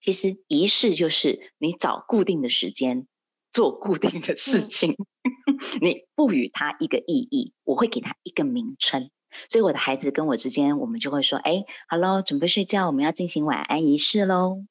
[0.00, 3.06] 其实仪式就是你找固定的时间
[3.50, 9.10] 做固定的事情，嗯、 你赋予它一个意义，我会给它一个名称。
[9.48, 14.64] 所以我的孩子跟我之间，我们就会说：“哎，Hello，准备睡觉，我们要进行晚安仪式喽。”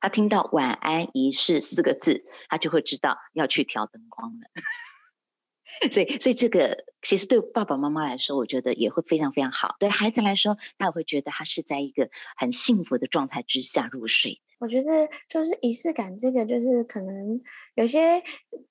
[0.00, 4.48] 他听到“晚安仪式”四个字，他就会知道要去调灯光了。
[5.92, 9.76] 所以，所以这个其实对爸爸妈妈来说，我觉得也会非常非常好。
[9.78, 14.40] 对孩子来说，他也会觉得他是在一个很幸福的状态之下入睡。
[14.58, 17.40] 我觉得就是仪式感，这个就是可能
[17.74, 18.22] 有些。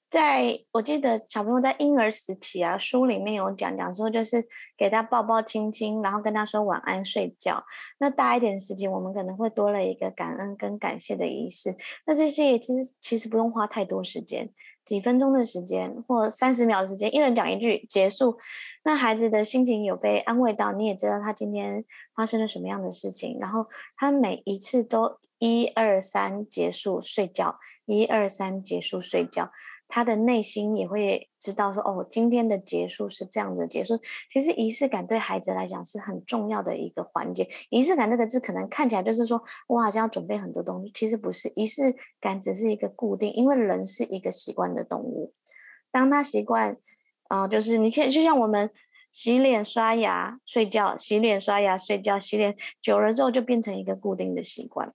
[0.10, 4.44] 在我记得小朋友在婴儿时期啊，书里面有讲讲说，就是
[4.76, 7.64] 给他抱抱亲亲，然后跟他说晚安睡觉。
[8.00, 11.76] 那大一点时间，我们可能会多了一个感恩跟感谢的仪式。
[12.08, 14.50] 那这些其实其实不用花太多时间，
[14.84, 18.40] 几分钟的时间或三十秒的时间，一人讲一句结束。
[18.84, 21.86] 那孩子的心情有被安慰到，你也知道他今天
[22.16, 29.52] 发生了什么样的事情，然后他每一次都一二三结束睡觉，一二三结束睡觉。
[29.90, 34.00] 他的内心也会知道说，哦，今天的结束是这样子结束。
[34.32, 37.50] 其实仪式感对孩子来讲是很重要的一个环节。
[37.72, 41.52] 仪式感这个字可能看起来就是说，我好像要准备很多东西，其实不是。
[41.56, 45.34] 仪式感只是一个固定，因为人是一个习惯的动物。
[45.92, 46.78] 当他习惯，
[47.28, 48.70] 啊、就是你可以就像我们
[49.12, 54.94] 洗脸、刷牙、睡觉，洗脸、刷牙、睡觉，洗脸久了之后就变成一个固定的习惯。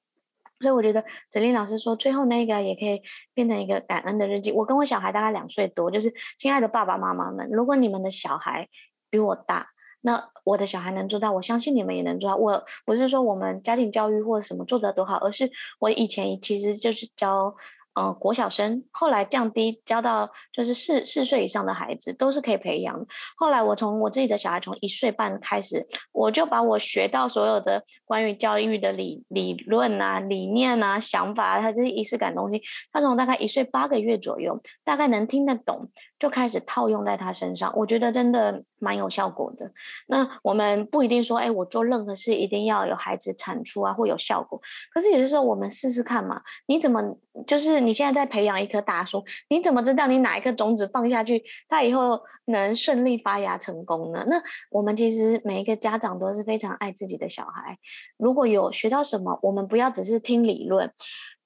[0.65, 3.01] 所以我觉得子琳老师说，最后那个也可以
[3.35, 4.51] 变成一个感恩的日记。
[4.51, 8.67] 我跟我小孩大概两岁多，就是亲爱的爸爸妈妈们，如果你们的小孩
[9.11, 9.69] 比我大，
[10.01, 12.37] 那我的小孩能做到，我相信你们也能做到。
[12.37, 17.55] 我不是说我们家庭教育或者什么做得多好，而是我以前其实就是教。
[17.95, 23.07] 呃，国小生后来降低教到就是四四岁以上的孩子都是可以培养。
[23.37, 32.61] 后来我从我自己的小孩从一岁半开始，我就把我学到所有的关于教育的理理论啊、理念啊、想法，他这些仪式感东西，
[32.93, 35.89] 他从大概一岁八个月左右，大概能听得懂。
[36.17, 39.73] 就开始套用在他身上，我觉得真的蛮有效果的。
[40.07, 44.61] 那我们不一定说，哎，我做任何事一定要有孩子产出啊，会有效果。
[44.93, 46.43] 可是有的时候我们试试看嘛。
[46.67, 47.03] 你怎么
[47.47, 54.25] 就是你现在在培养一棵大树，你怎么知道你哪一颗种子放下去，它以后能顺利发芽成功呢？
[54.29, 54.37] 那
[54.71, 57.79] 我们其实每一个家长都是非常爱自己的小孩。
[58.19, 60.93] 如果有学到什么，我们不要只是听理论。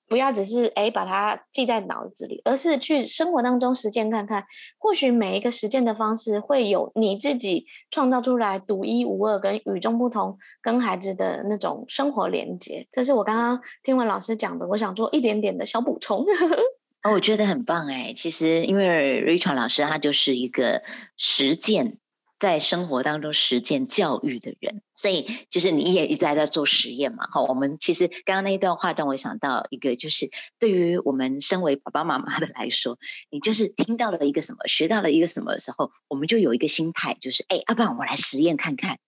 [0.09, 4.45] 不要只是诶把它记在脑子里，而是去生活当中实践看看。
[4.79, 12.89] 或许每一个实践的方式会有你自己创造出来独一无二、跟与众不同、跟孩子的那种生活连接。
[12.91, 16.25] 这是我刚刚听完老师讲的，我想做一点点的小补充。
[17.05, 18.15] 哦，我觉得很棒诶。
[18.17, 20.83] 其实因为 Richard 老师他就是一个
[21.17, 21.99] 实践。
[22.39, 27.29] 在生活当中实践教育的人，所以就是你也一直在做实验嘛。
[27.31, 32.99] 好，我们其实刚刚那一段话让我想到一个，就是对于我们身为爸爸妈妈的来说，
[33.31, 38.99] 你就是听到了一个什么，学到了一个什么的时候，我们就有一个心态，就是哎，要不然我来实验看看。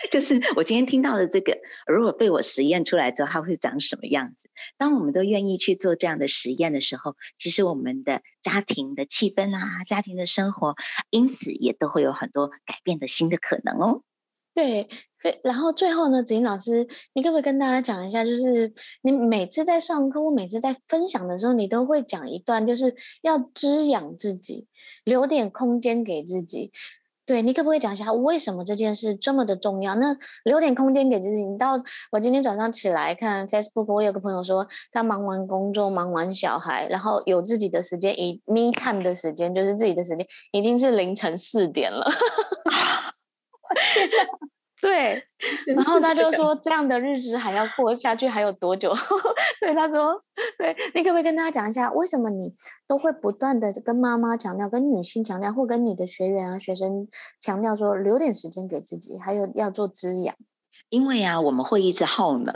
[0.10, 4.48] 就是我今天听到的这个，如果被我实验出来之后，它会长什么样子？
[4.78, 10.74] 当我们都愿意去做这样的实验的时候，其实我们的家庭的气氛啊，家庭的生活，
[11.10, 14.02] 因此也都会有很多改变的新的可能哦。
[14.54, 14.88] 对，
[15.44, 18.72] 然后最后呢，子玲老师，你可不可以跟大家讲一下，就是
[19.02, 24.66] 你每次在上课，我每次在分享的时候，你都会讲一段，就是要滋养自己，
[25.04, 26.72] 留点空间给自己。
[27.30, 29.94] 对，你可不可以讲一下为什么这件事这么的重要？
[29.94, 31.44] 那留点空间给自己。
[31.44, 42.10] 你到我今天早上起来看 Facebook，我有个朋友说他忙完工作，忙完小孩，然后有自己的时间，以 me time 的时间，就是自己的时间，已经是凌晨四点了。
[44.80, 45.22] 对，
[45.66, 48.94] 然后他就说这样的日子还要过下去还有多久？
[49.60, 50.22] 对，他说，
[50.58, 52.52] 对，你可不可以跟大家讲一下，为什么你
[52.88, 57.08] 都会不断的跟妈妈强调，跟女性强调，或跟你的学员啊、学生
[57.40, 60.34] 强调说，留点时间给自己，还有要做滋养？
[60.88, 62.52] 因为啊，我们会一直耗能，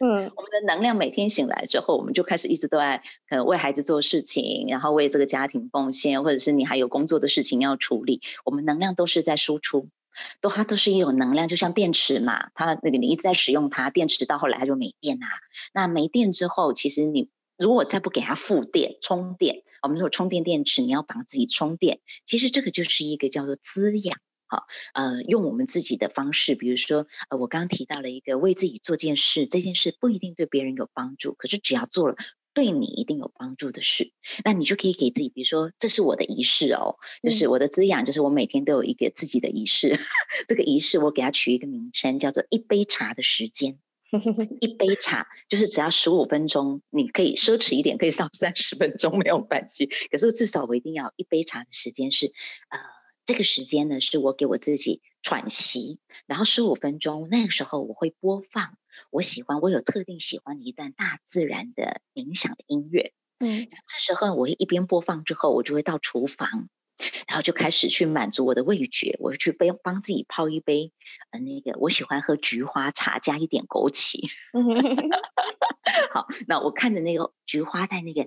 [0.00, 9.88] 嗯，我们的能量每天醒来之后，我们就开始一直都在可能为孩子做事情，然后为这个家庭奉献，或者是你还有工作的事情要处理，我们能量都是在输出。
[10.40, 15.26] 都它都是一种能量，就像电池嘛，它那个你一直在使用它，电池到后来它就没电啊。
[15.72, 22.00] 那没电之后，其实你如果再不给它复电充电，我们说充电电池，你要帮自己充电。
[22.26, 32.16] 其实这个就是一个叫做滋养，好，呃，用我们自己的方式，比如说，呃，我刚刚提到了一个为自己做件事，这件事不一定对别人有帮助，可是只要做了。
[32.54, 34.12] 对你一定有帮助的事，
[34.44, 39.88] 那你就可以给自己，比如说，这是我的仪式哦，就是我的滋养，就是我每天都有一个自己的仪式。
[39.88, 39.98] 嗯、
[40.48, 43.78] 这个仪式我给它取一个名称，叫做一杯茶的时间。
[44.60, 49.86] 一杯茶就是只要十五分钟，你可以奢侈一点，可以上三十分钟没有关系。
[50.10, 52.32] 可是至少我一定要一杯茶的时间是，
[52.68, 52.78] 呃，
[53.26, 58.78] 这个时间呢是我给我自己喘息，然后十五分钟那个时候我会播放。
[59.10, 66.68] 我喜欢，我有特定喜欢的一段大自然的冥想的音乐，嗯，这时候我一边播放之后，我就会到厨房，
[67.28, 70.92] 然后就开始去满足我的味觉，我去帮帮自己泡一杯，
[71.30, 74.28] 呃，那个我喜欢喝菊花茶，加一点枸杞，
[76.12, 78.26] 好，那我看着那个菊花在那个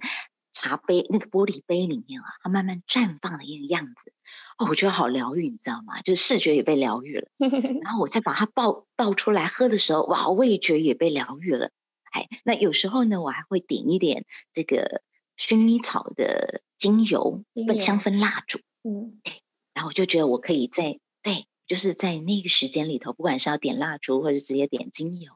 [0.60, 4.12] 茶杯那个玻璃杯里面啊，它慢慢绽放的一个样子。
[4.58, 6.01] 哦，我觉得好疗愈，你知道吗？
[6.01, 7.28] 就是视觉也被疗愈了，
[7.84, 11.70] 然后我再把它倒倒出来喝的时候，哇，味觉也被疗愈了。
[12.12, 15.03] 哎，那有时候呢，我还会点一点这个
[15.38, 17.43] 薰衣草的精油，
[17.80, 19.43] 香氛蜡烛，嗯，对，
[19.76, 25.32] 然后我就觉得我可以在对，就是在那个时间里头，不管是要点蜡烛或者直接点精油，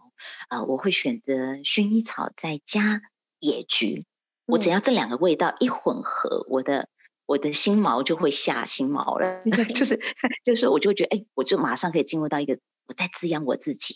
[0.49, 3.03] 呃，我会选择薰衣草再加
[3.39, 4.07] 野菊。
[4.52, 6.89] 我只要这两个味道一混合，我的
[7.26, 9.41] 我的心毛就会下心毛了，
[9.74, 9.99] 就是
[10.43, 13.95] 就是我就会觉得，哎，我就马上可以进入到一个我在滋养我自己，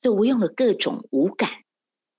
[0.00, 1.50] 所以我用了各种五感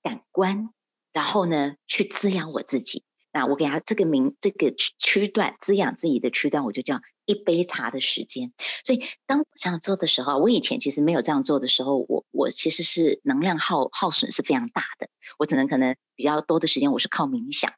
[0.02, 0.70] 感官，
[1.12, 3.04] 然后呢去滋养我自己。
[3.32, 8.52] 那我给他这个名，这个区段滋养自己的区段，我就叫一杯茶的时间。
[8.84, 15.08] 所以当我这样做的时候，我以前其实没有这样做的时候，我我其实是能量耗耗损是非常大的。
[15.38, 17.72] 我只能可能比较多的时间我是靠冥想。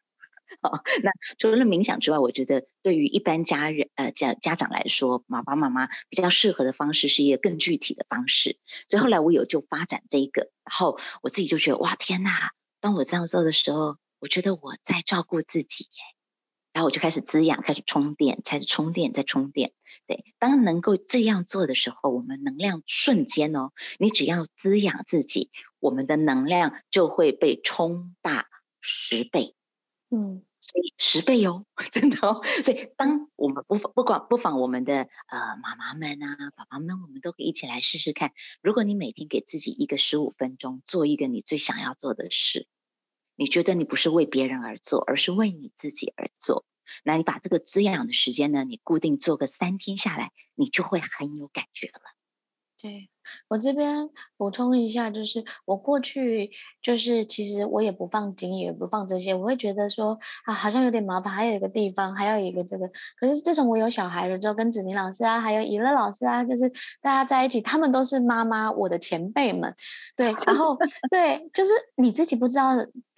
[0.62, 8.58] 哦，那除了冥想之外，我觉得对于一般家人呃家家长来说，爸爸妈妈比较适合的方式是一个更具体的方式。
[8.88, 12.52] 所以后来我有就发展这一个，然后我自己就觉得哇天哪！
[12.80, 13.98] 当我这样做的时候。
[14.22, 16.00] 我觉得我在照顾自己耶，
[16.72, 19.72] 然后我就开始滋养，开始充电，开始充电，再充电。
[20.06, 25.50] 对，当能够这样做的时候，我们能量瞬间哦，你只要滋养自己，
[25.80, 28.46] 我们的能量就会被充大
[28.80, 29.56] 十倍。
[30.08, 32.42] 嗯，所以十倍哦， 真的哦。
[32.62, 38.30] 所以当我们不不管不妨我们的呃妈妈们啊、爸爸们，我们都可以一起来试试看。
[38.62, 42.68] 如果你每天给自己一个十五分钟，做一个你最想要做的事。
[43.36, 46.64] 你觉得你不是为别人而做，而是为你自己而做。
[47.04, 52.00] 那你把这个滋养的时间呢，你固定做个三天下来，你就会很有感觉了。
[52.80, 53.08] 对。
[53.46, 56.50] 我这边补充一下，就是我过去
[56.82, 61.32] 就是其实我也不放精，也不放这些，我会觉得说啊，好像有点麻烦。
[61.32, 62.90] 还有一个地方，还有一个这个。
[63.16, 66.68] 可是自从我有小孩了之后，跟子宁老师啊，还有怡乐老师啊，就是
[67.00, 69.72] 大家在一起，他们都是妈妈，我的前辈们。
[70.16, 70.76] 对，然后
[71.08, 72.72] 对，就是你自己不知道。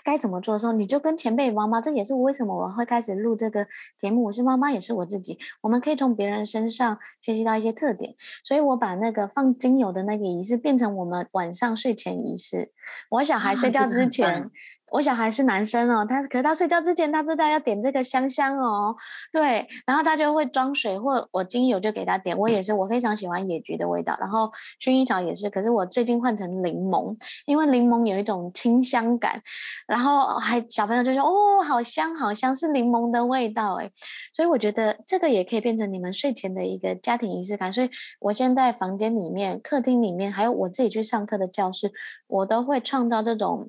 [0.04, 4.24] 该怎么做的时候，你就跟前辈妈妈，这也是我为什么我会开始录这个节目。
[4.24, 8.14] 我是妈妈，也是我自己，我们可以从别人身上学习到一些特点。
[8.44, 12.70] 所以我把那个放精油的那个仪式变成我们晚上睡前仪式。
[13.08, 14.50] 我小孩睡觉之前。
[14.94, 18.94] 我小孩是男生哦，他可是他睡觉之前他知道要点这个香香哦，
[19.32, 22.38] 对，然后他就会装水或我精油就给他点。
[22.38, 29.42] 我也是，我非常喜欢野菊的味道，然后薰衣草也是，可是我最近换成柠檬，因为柠檬有一种清香感，
[29.88, 33.90] 然后还小朋友就说哦，好香好香，是柠檬的味道诶。
[34.32, 37.72] 所以我觉得这个也可以变成你们睡前的一个家庭仪式感。
[37.72, 37.90] 所以
[38.20, 41.90] 我现在房间里面、客厅里面，还有我自己去上课的教室，
[42.28, 43.68] 我都会创造这种。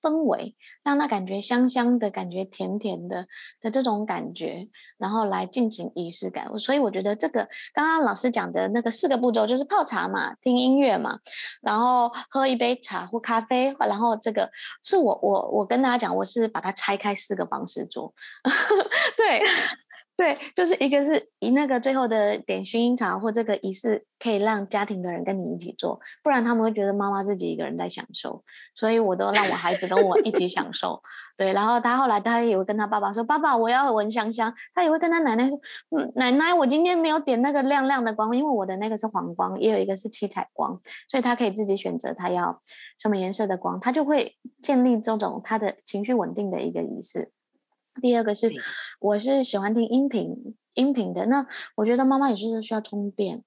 [0.00, 3.26] 氛围让他感觉香香的，感觉甜甜的
[3.60, 6.58] 的这种感觉，然后来进行仪式感。
[6.58, 11.18] 所以我觉得这个刚刚老师讲的那个四个步骤，就是泡茶嘛，听音乐嘛，
[11.60, 14.50] 然后喝一杯茶或咖啡，然后这个
[14.82, 18.14] 是我我我跟大家讲，我是把它拆开四个方式做，
[19.16, 19.42] 对。
[20.18, 28.42] 对，就是一个是以那个最后的点薰衣草或这个仪式，可以让家庭的人跟你一起做，不然他们会觉得妈妈自己一个人在享受，
[28.74, 31.00] 所以我都让我孩子跟我一起享受。
[31.36, 35.56] 对，然后他后来他也会跟他爸爸说：“爸爸，我要闻香香。”他也会跟他奶奶说
[35.96, 40.76] ：“嗯，奶奶，我今天没有点那个亮亮的光，因为我的那个是黄光，也有一个是七彩光，
[41.08, 42.60] 所以他可以自己选择他要
[43.00, 47.30] 什么颜色的光，他就会建立这种他的情绪稳定的一个仪式。”
[48.00, 48.50] 第二个是，
[49.00, 51.26] 我是喜欢听音频音频的。
[51.26, 51.46] 那
[51.76, 53.42] 我觉得妈妈也是需要充电。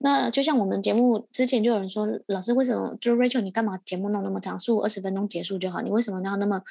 [0.00, 6.62] 那就像我们节目之前就有人说，老师为什么就 Rachel 你干嘛节目弄那么长，十五二十分钟结束就好，你为什么要那么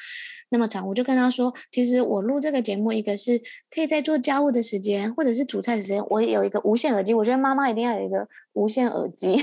[0.50, 0.88] 那么长？
[0.88, 7.14] 我就跟他说，其实我录这个节目，一个是可以在做家务的时间，或者是煮菜的时间，我有一个无线耳机。
[7.14, 9.36] 我觉得妈妈一定要有一个无线耳机。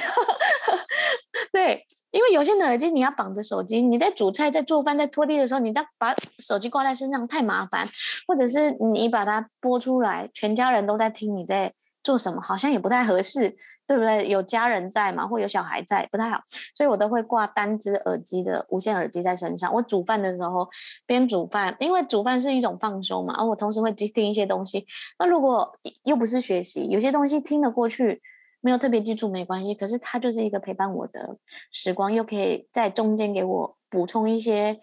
[1.52, 1.84] 对。
[2.14, 7.88] 因为有线的耳机，你要绑着手机，你在煮菜、在做饭、在拖地的时候，你再把手机挂在身上太麻烦，
[8.28, 13.56] 或者是你把它播出来，全家人都在听你在做什么，好像也不太合适，
[13.88, 14.28] 对不对？
[14.28, 16.38] 有家人在嘛，或有小孩在，不太好，
[16.76, 19.74] 所以我都会挂单只耳机的无线耳机在身上。
[19.74, 20.68] 我煮饭的时候
[21.06, 24.86] 边煮饭，因为煮饭是一种放松嘛，而我同时会听一些东西。
[25.18, 28.22] 那如果又不是学习，有些东西听得过去。
[28.64, 31.36] 没有特别记住没关系，可是它就是一个陪伴我的
[31.70, 34.80] 时光，又可以在中间给我补充一些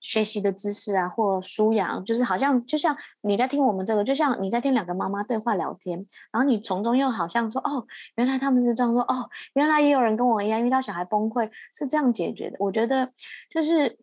[0.00, 5.98] 学习的知识啊，或舒养，就是好像就像你在听我们这个，就像你在听两个妈妈对话聊天，
[6.32, 12.56] 然后你从中又好像说哦，原来他们是这样说哦，原来也有人跟我一样遇到小孩崩溃是这样解决的。
[12.58, 13.12] 我觉得
[13.50, 13.98] 就是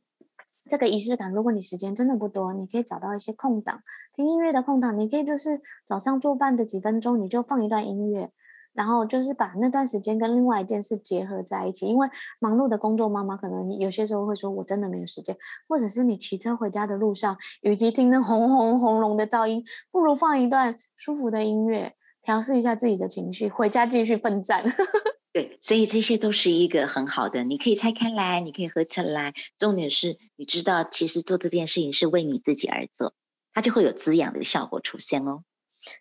[0.70, 3.82] 这个仪式感，如果你时间真的不多，你可以找到一些空档
[4.16, 8.32] 听音乐的空档，你可以就是早上做伴的几分钟，你就放一段音乐。
[8.76, 12.08] 然后就是把那段时间跟另外一件事结合在一起，因为
[12.40, 15.36] 忙碌的工作妈妈可能有些时候会说，我真的没有时间，
[15.68, 24.64] 或者是你骑车回家的路上，与其听那轰轰轰隆的噪音，不如放一段舒服的音乐，调试一下自己的情绪，回家继续奋战。
[25.32, 29.34] 对，所以这些都是一个很好的，你可以拆开来，你可以合起来。
[29.58, 33.14] 重点是，你知道，其实做这件事情是为你自己而做，
[33.54, 35.44] 它就会有滋养的效果出现哦。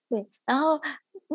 [0.08, 0.80] 对，然后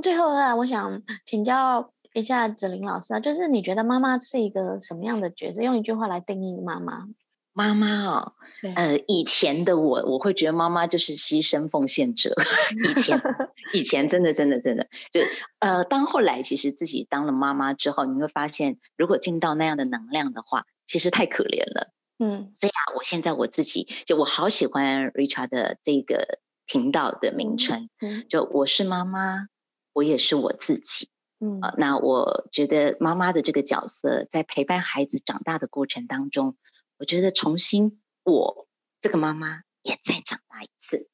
[0.02, 5.62] 最后呢，我想请教一下子玲老师啊，就是你觉得妈妈是一个什么样的角色？
[5.62, 7.08] 用一句话来定义妈妈。
[7.52, 8.34] 妈妈哦，
[8.76, 12.34] 呃，以前的我，我会觉得妈妈就是牺牲奉献者。
[12.88, 13.22] 以前，
[13.74, 15.22] 以前真的，真的，真的，就
[15.60, 21.92] 呃，当后来其实自己当了妈妈之后，你会发现，如果进到那样的能量的话，其实太可怜了。
[22.18, 29.48] 嗯，所以啊，我现在我自己就我好喜欢 Richard 的这个频道的名称，嗯，就我是妈妈，
[29.94, 31.10] 我也是我自己。
[31.40, 36.58] 嗯，呃，那我觉得妈妈的这个角色，在陪伴孩子长大的过程当中。
[36.98, 38.68] 我觉得重新，我
[39.00, 41.08] 这个妈妈也再长大一次。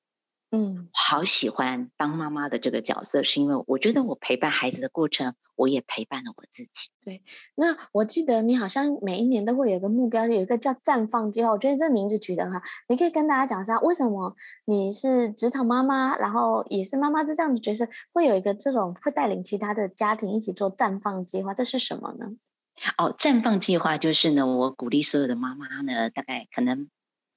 [0.55, 6.89] 嗯，好喜欢当妈妈的这个角色，是因为我觉得我陪伴孩子的过程，我也陪伴了我自己。
[7.03, 7.21] 对，
[7.55, 11.51] 那我记得你好像每一年都会有一个目标，有一个叫“绽放计划”。
[11.51, 14.33] 我觉得这个名字取得很好，你可以跟大家讲一下，为什么
[14.65, 22.27] 你是职场妈妈，然后也是妈妈这样的角色，会有一个这种会带领其他的家庭一起做“绽放计划”，这是什么呢？
[22.97, 26.89] 哦，绽放计划就是呢，我鼓励所有的妈妈呢，大概可能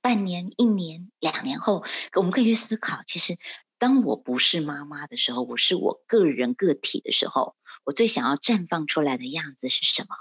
[0.09, 3.37] 半年、一年、两年后，我们可以去思考，其实
[3.79, 10.17] 当我不是妈妈的时候，我是我个人个体的时候，我最想要绽放出来的样子是什么？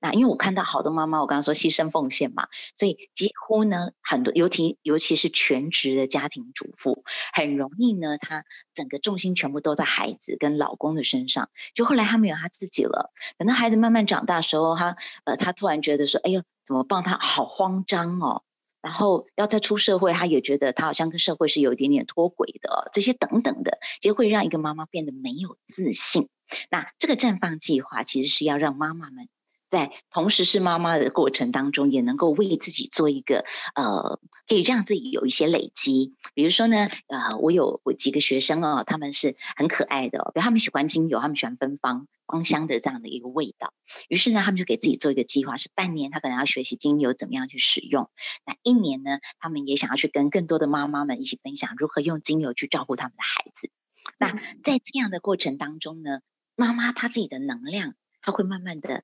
[0.00, 7.04] 那因为我看到好多妈妈，我刚刚说牺牲奉献嘛，所以几乎呢，很多尤其尤其是全职的家庭主妇，
[7.34, 11.50] 很容易呢，她整个重心全部都在孩子跟老公的身上。
[11.74, 18.44] 就后来她没有她自己了，等到孩子慢慢长大的时候，她呃，她突然觉得说，哎呦，怎么帮她好慌张哦。
[18.86, 26.28] 然后要再出社会，他也觉得他好像跟社会是有一点点脱轨的，这些等等的，其实会让一个妈妈变得没有自信。
[26.70, 29.28] 那这个绽放计划其实是要让妈妈们。
[29.68, 33.44] 在同时是妈妈的过程当中，也能够为自己做一个
[33.74, 36.14] 呃，可以让自己有一些累积。
[36.34, 43.74] 比如说呢，呃，我有我几个学生哦，他们是很可爱的哦，比如他们喜欢精油，他们喜欢芬芳芳香的这样的一个味道。
[44.08, 48.08] 于是呢，他们就给自己做一个计划，是半年他可能要学习精油怎么样去使用。
[48.44, 53.70] 那一年呢，他们也想要去跟更多的妈妈们一起分享如何用精油去照顾他们的孩子。
[54.18, 54.32] 那
[54.62, 56.20] 在这样的过程当中呢，
[56.54, 59.02] 妈妈她自己的能量，她会慢慢的。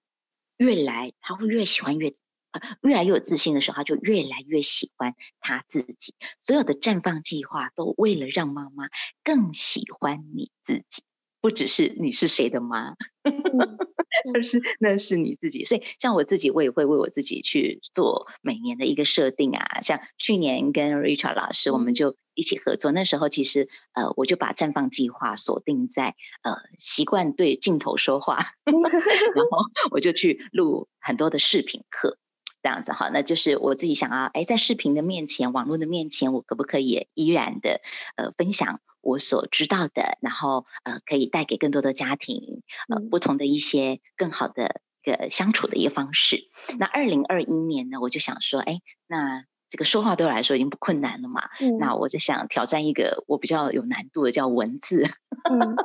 [0.62, 2.14] 越来他会越喜欢越，
[2.52, 6.14] 呃，越来越有自信的时候，他就越来越喜欢他自己。
[6.38, 8.88] 所有的绽放计划都为了让妈妈
[9.24, 11.02] 更喜欢你自己，
[11.40, 12.94] 不只是你是谁的妈，
[14.34, 15.64] 而是那是你自己。
[15.64, 19.80] 所以像我自己，我也会为我自己去做每年的一个设定啊。
[19.82, 22.16] 像去年跟 Richard 老师，我们就。
[22.34, 29.58] 一起合作，那时候其实呃，我就把绽放计划锁定在呃习惯对镜头说话， 然后
[29.90, 32.16] 我就去录很多的视频课，
[32.62, 37.80] 这样子哈，那就是我自己想要哎，在视频的面前、网络的面前，我可不可以依然的
[38.16, 46.48] 呃分享我所知道的，然后呃可以带给更多的家庭呃不同的一些更好的一个相处的一个方式。
[46.78, 49.44] 那二零二一年呢，我就想说，哎，那。
[49.72, 55.08] 这个说话对我来说已经不困难了嘛，嗯、那我就想挑战一个我比较有难度的，叫文字。
[55.50, 55.76] 嗯、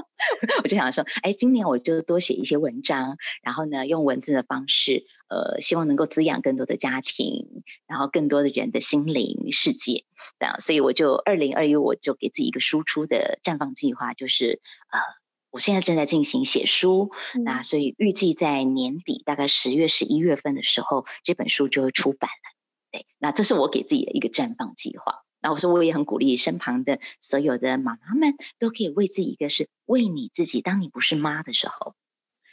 [0.64, 10.06] 我就想说，哎，今年我就多写一些文章，然后呢，用文字的方式，呃，希望能够滋养更多的家庭，然后更多的人的心灵世界。
[10.38, 14.98] 这样，所以我就二零二一，我就给自己一个输出的绽放计划，就是呃，
[15.50, 22.53] 我现在正在进行写书，嗯、那所以预计在年底，大概十月、十一月份的时候，这本书就会出版了。
[23.18, 25.22] 那这是我给自己的一个绽放计划。
[25.40, 30.62] 那我说我也很鼓励身旁的所有的妈妈们都可以为自己一个是为你自己。
[30.62, 31.94] 当你不是妈的时候，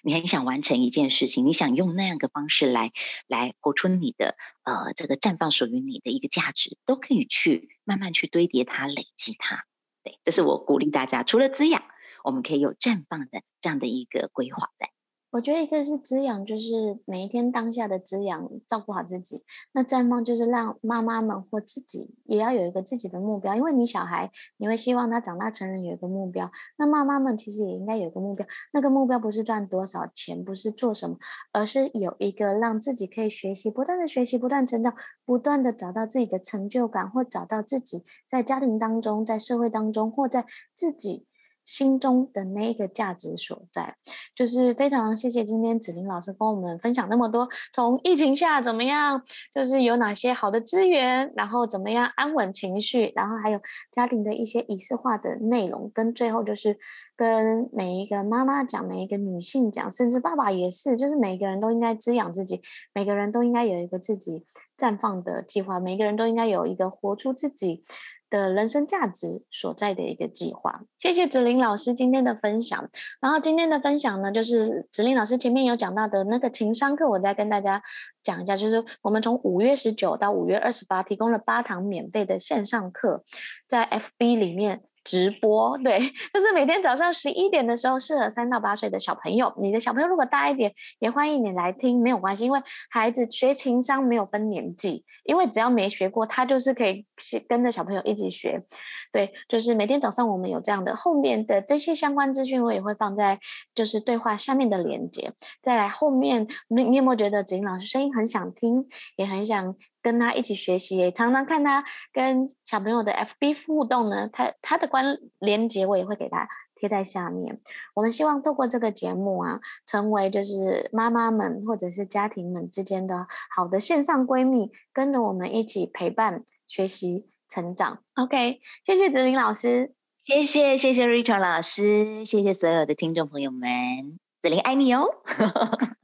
[0.04, 2.92] 你很想完成一件事情，你想用那样的方式来
[3.28, 9.64] 来活出你的呃这个绽放属于你的一个价值，都可以去慢慢去堆叠它、累积它。
[10.04, 11.84] 对，这是我鼓励大家，除了滋养，
[12.26, 14.90] 我们可以有绽放的这样的一个规划在。
[15.32, 19.42] 我觉得一个是滋养，就是每一天当下的滋养，照顾好自己。
[19.72, 28.46] 那绽放就是让妈妈们或自己也要有一个自己的目标，因为你小孩你会希望他长大成人有一个目标，那妈妈们其实也应该有一个目标。
[28.74, 31.18] 那个目标不是赚多少钱，不是做什么，
[31.54, 34.94] 而是有一个让自己可以学习，不断的学习，不断成长，
[35.26, 40.46] 不断的找到自己的成就感，或找到自己在家庭当中、在社会当中，或在
[40.76, 41.26] 自己。
[41.72, 43.96] 心中的那个价值所在。
[44.36, 49.22] 就是非常谢谢今天子玲老师跟我们分享那么多，从疫情下怎么样，
[49.56, 56.78] 就是有哪些好的资源，然后怎么样安稳情绪，然后还有家庭的一些仪式化的内容，跟最后就是
[57.16, 62.62] 跟每一个妈妈讲，每一个女性讲，甚至爸爸也是，就是每个人都应该滋养自己，
[62.94, 64.44] 每个人都应该有一个自己
[64.78, 67.84] 绽放的计划，每个人都应该有一个活出自己
[68.32, 70.82] 的人生价值所在的一个计划。
[70.98, 72.90] 谢谢子玲老师今天的分享。
[73.20, 77.84] 然后今天的分享呢，就是子玲老师前面有讲到的那个情商课，我再跟大家
[78.24, 83.24] 讲一下，就是我们从五月十九到五月二十八提供了八堂免费的线上课，
[83.68, 84.82] 在 FB 里面。
[85.04, 85.98] 直播对，
[86.32, 89.52] 就是每天早上十一点的时候，适合三到八岁的小朋友。
[89.60, 97.04] 你的小朋友如果大一点，也欢迎你来听，没有关系，因为孩子学情商没有分年纪，因为只要没学过，他就是可以
[97.48, 98.64] 跟着小朋友一起学。
[99.12, 103.40] 对，就是每天早上我们有这样的，后面的这些相关资讯我也会放在
[103.74, 105.34] 就是对话下面的连接。
[105.62, 108.86] 再来后面，你你有没有觉得子玲老师声音很想听，
[109.16, 109.76] 也很想？
[110.04, 114.28] 跟他一起学习，也常常看他跟小朋友的 FB 互动呢。
[114.34, 117.62] 他他的关连接我也会给他贴在下面。
[117.94, 128.02] 我们希望透过这个节目啊，成为就是妈妈们或者是家庭们之间的好的线上闺蜜，跟着我们一起陪伴学习成长。
[128.16, 129.94] OK，谢谢子林老师，
[130.24, 135.06] 谢谢谢谢 Rachel 老师，谢谢所有的听众朋友们，子林爱你哦。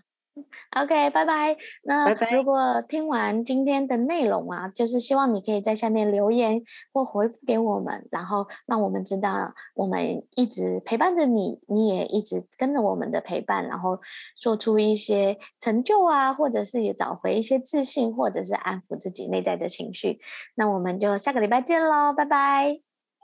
[0.84, 1.56] OK，拜拜。
[1.84, 6.62] 那如果听完今天的内容啊，就是希望你可以在下面留言
[6.94, 14.00] 或回复给我们，然后让我们知道我们一直陪伴着你，你也一直跟着我们的陪伴，然后
[14.40, 20.20] 做出一些成就啊，或者是也找回一些自信，或者是安抚自己内在的情绪。
[20.56, 22.80] 那我们就下个礼拜见喽，拜拜，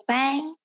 [0.06, 0.63] 拜拜。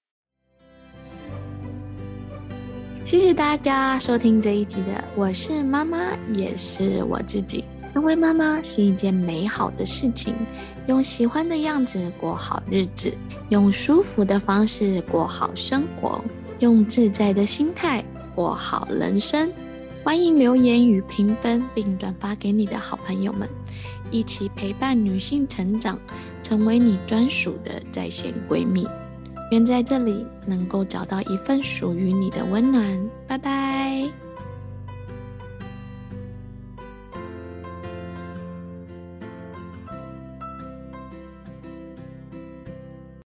[3.09, 7.65] 谢谢大家收听这一集的，我是妈妈，也是我自己。
[7.91, 10.35] 成为妈妈是一件美好的事情，
[10.89, 13.11] 用喜欢的样子过好日子，
[13.49, 16.23] 用舒服的方式过好生活，
[16.59, 18.05] 用自在的心态
[18.35, 19.51] 过好人生。
[20.05, 23.49] 欢迎留言与评分，并转发给你的好朋友们，
[24.11, 25.99] 一起陪伴女性成长，
[26.43, 28.87] 成为你专属的在线闺蜜。
[29.51, 33.11] 愿在这里能够找到一份属于你的温暖。
[33.27, 34.28] 拜拜。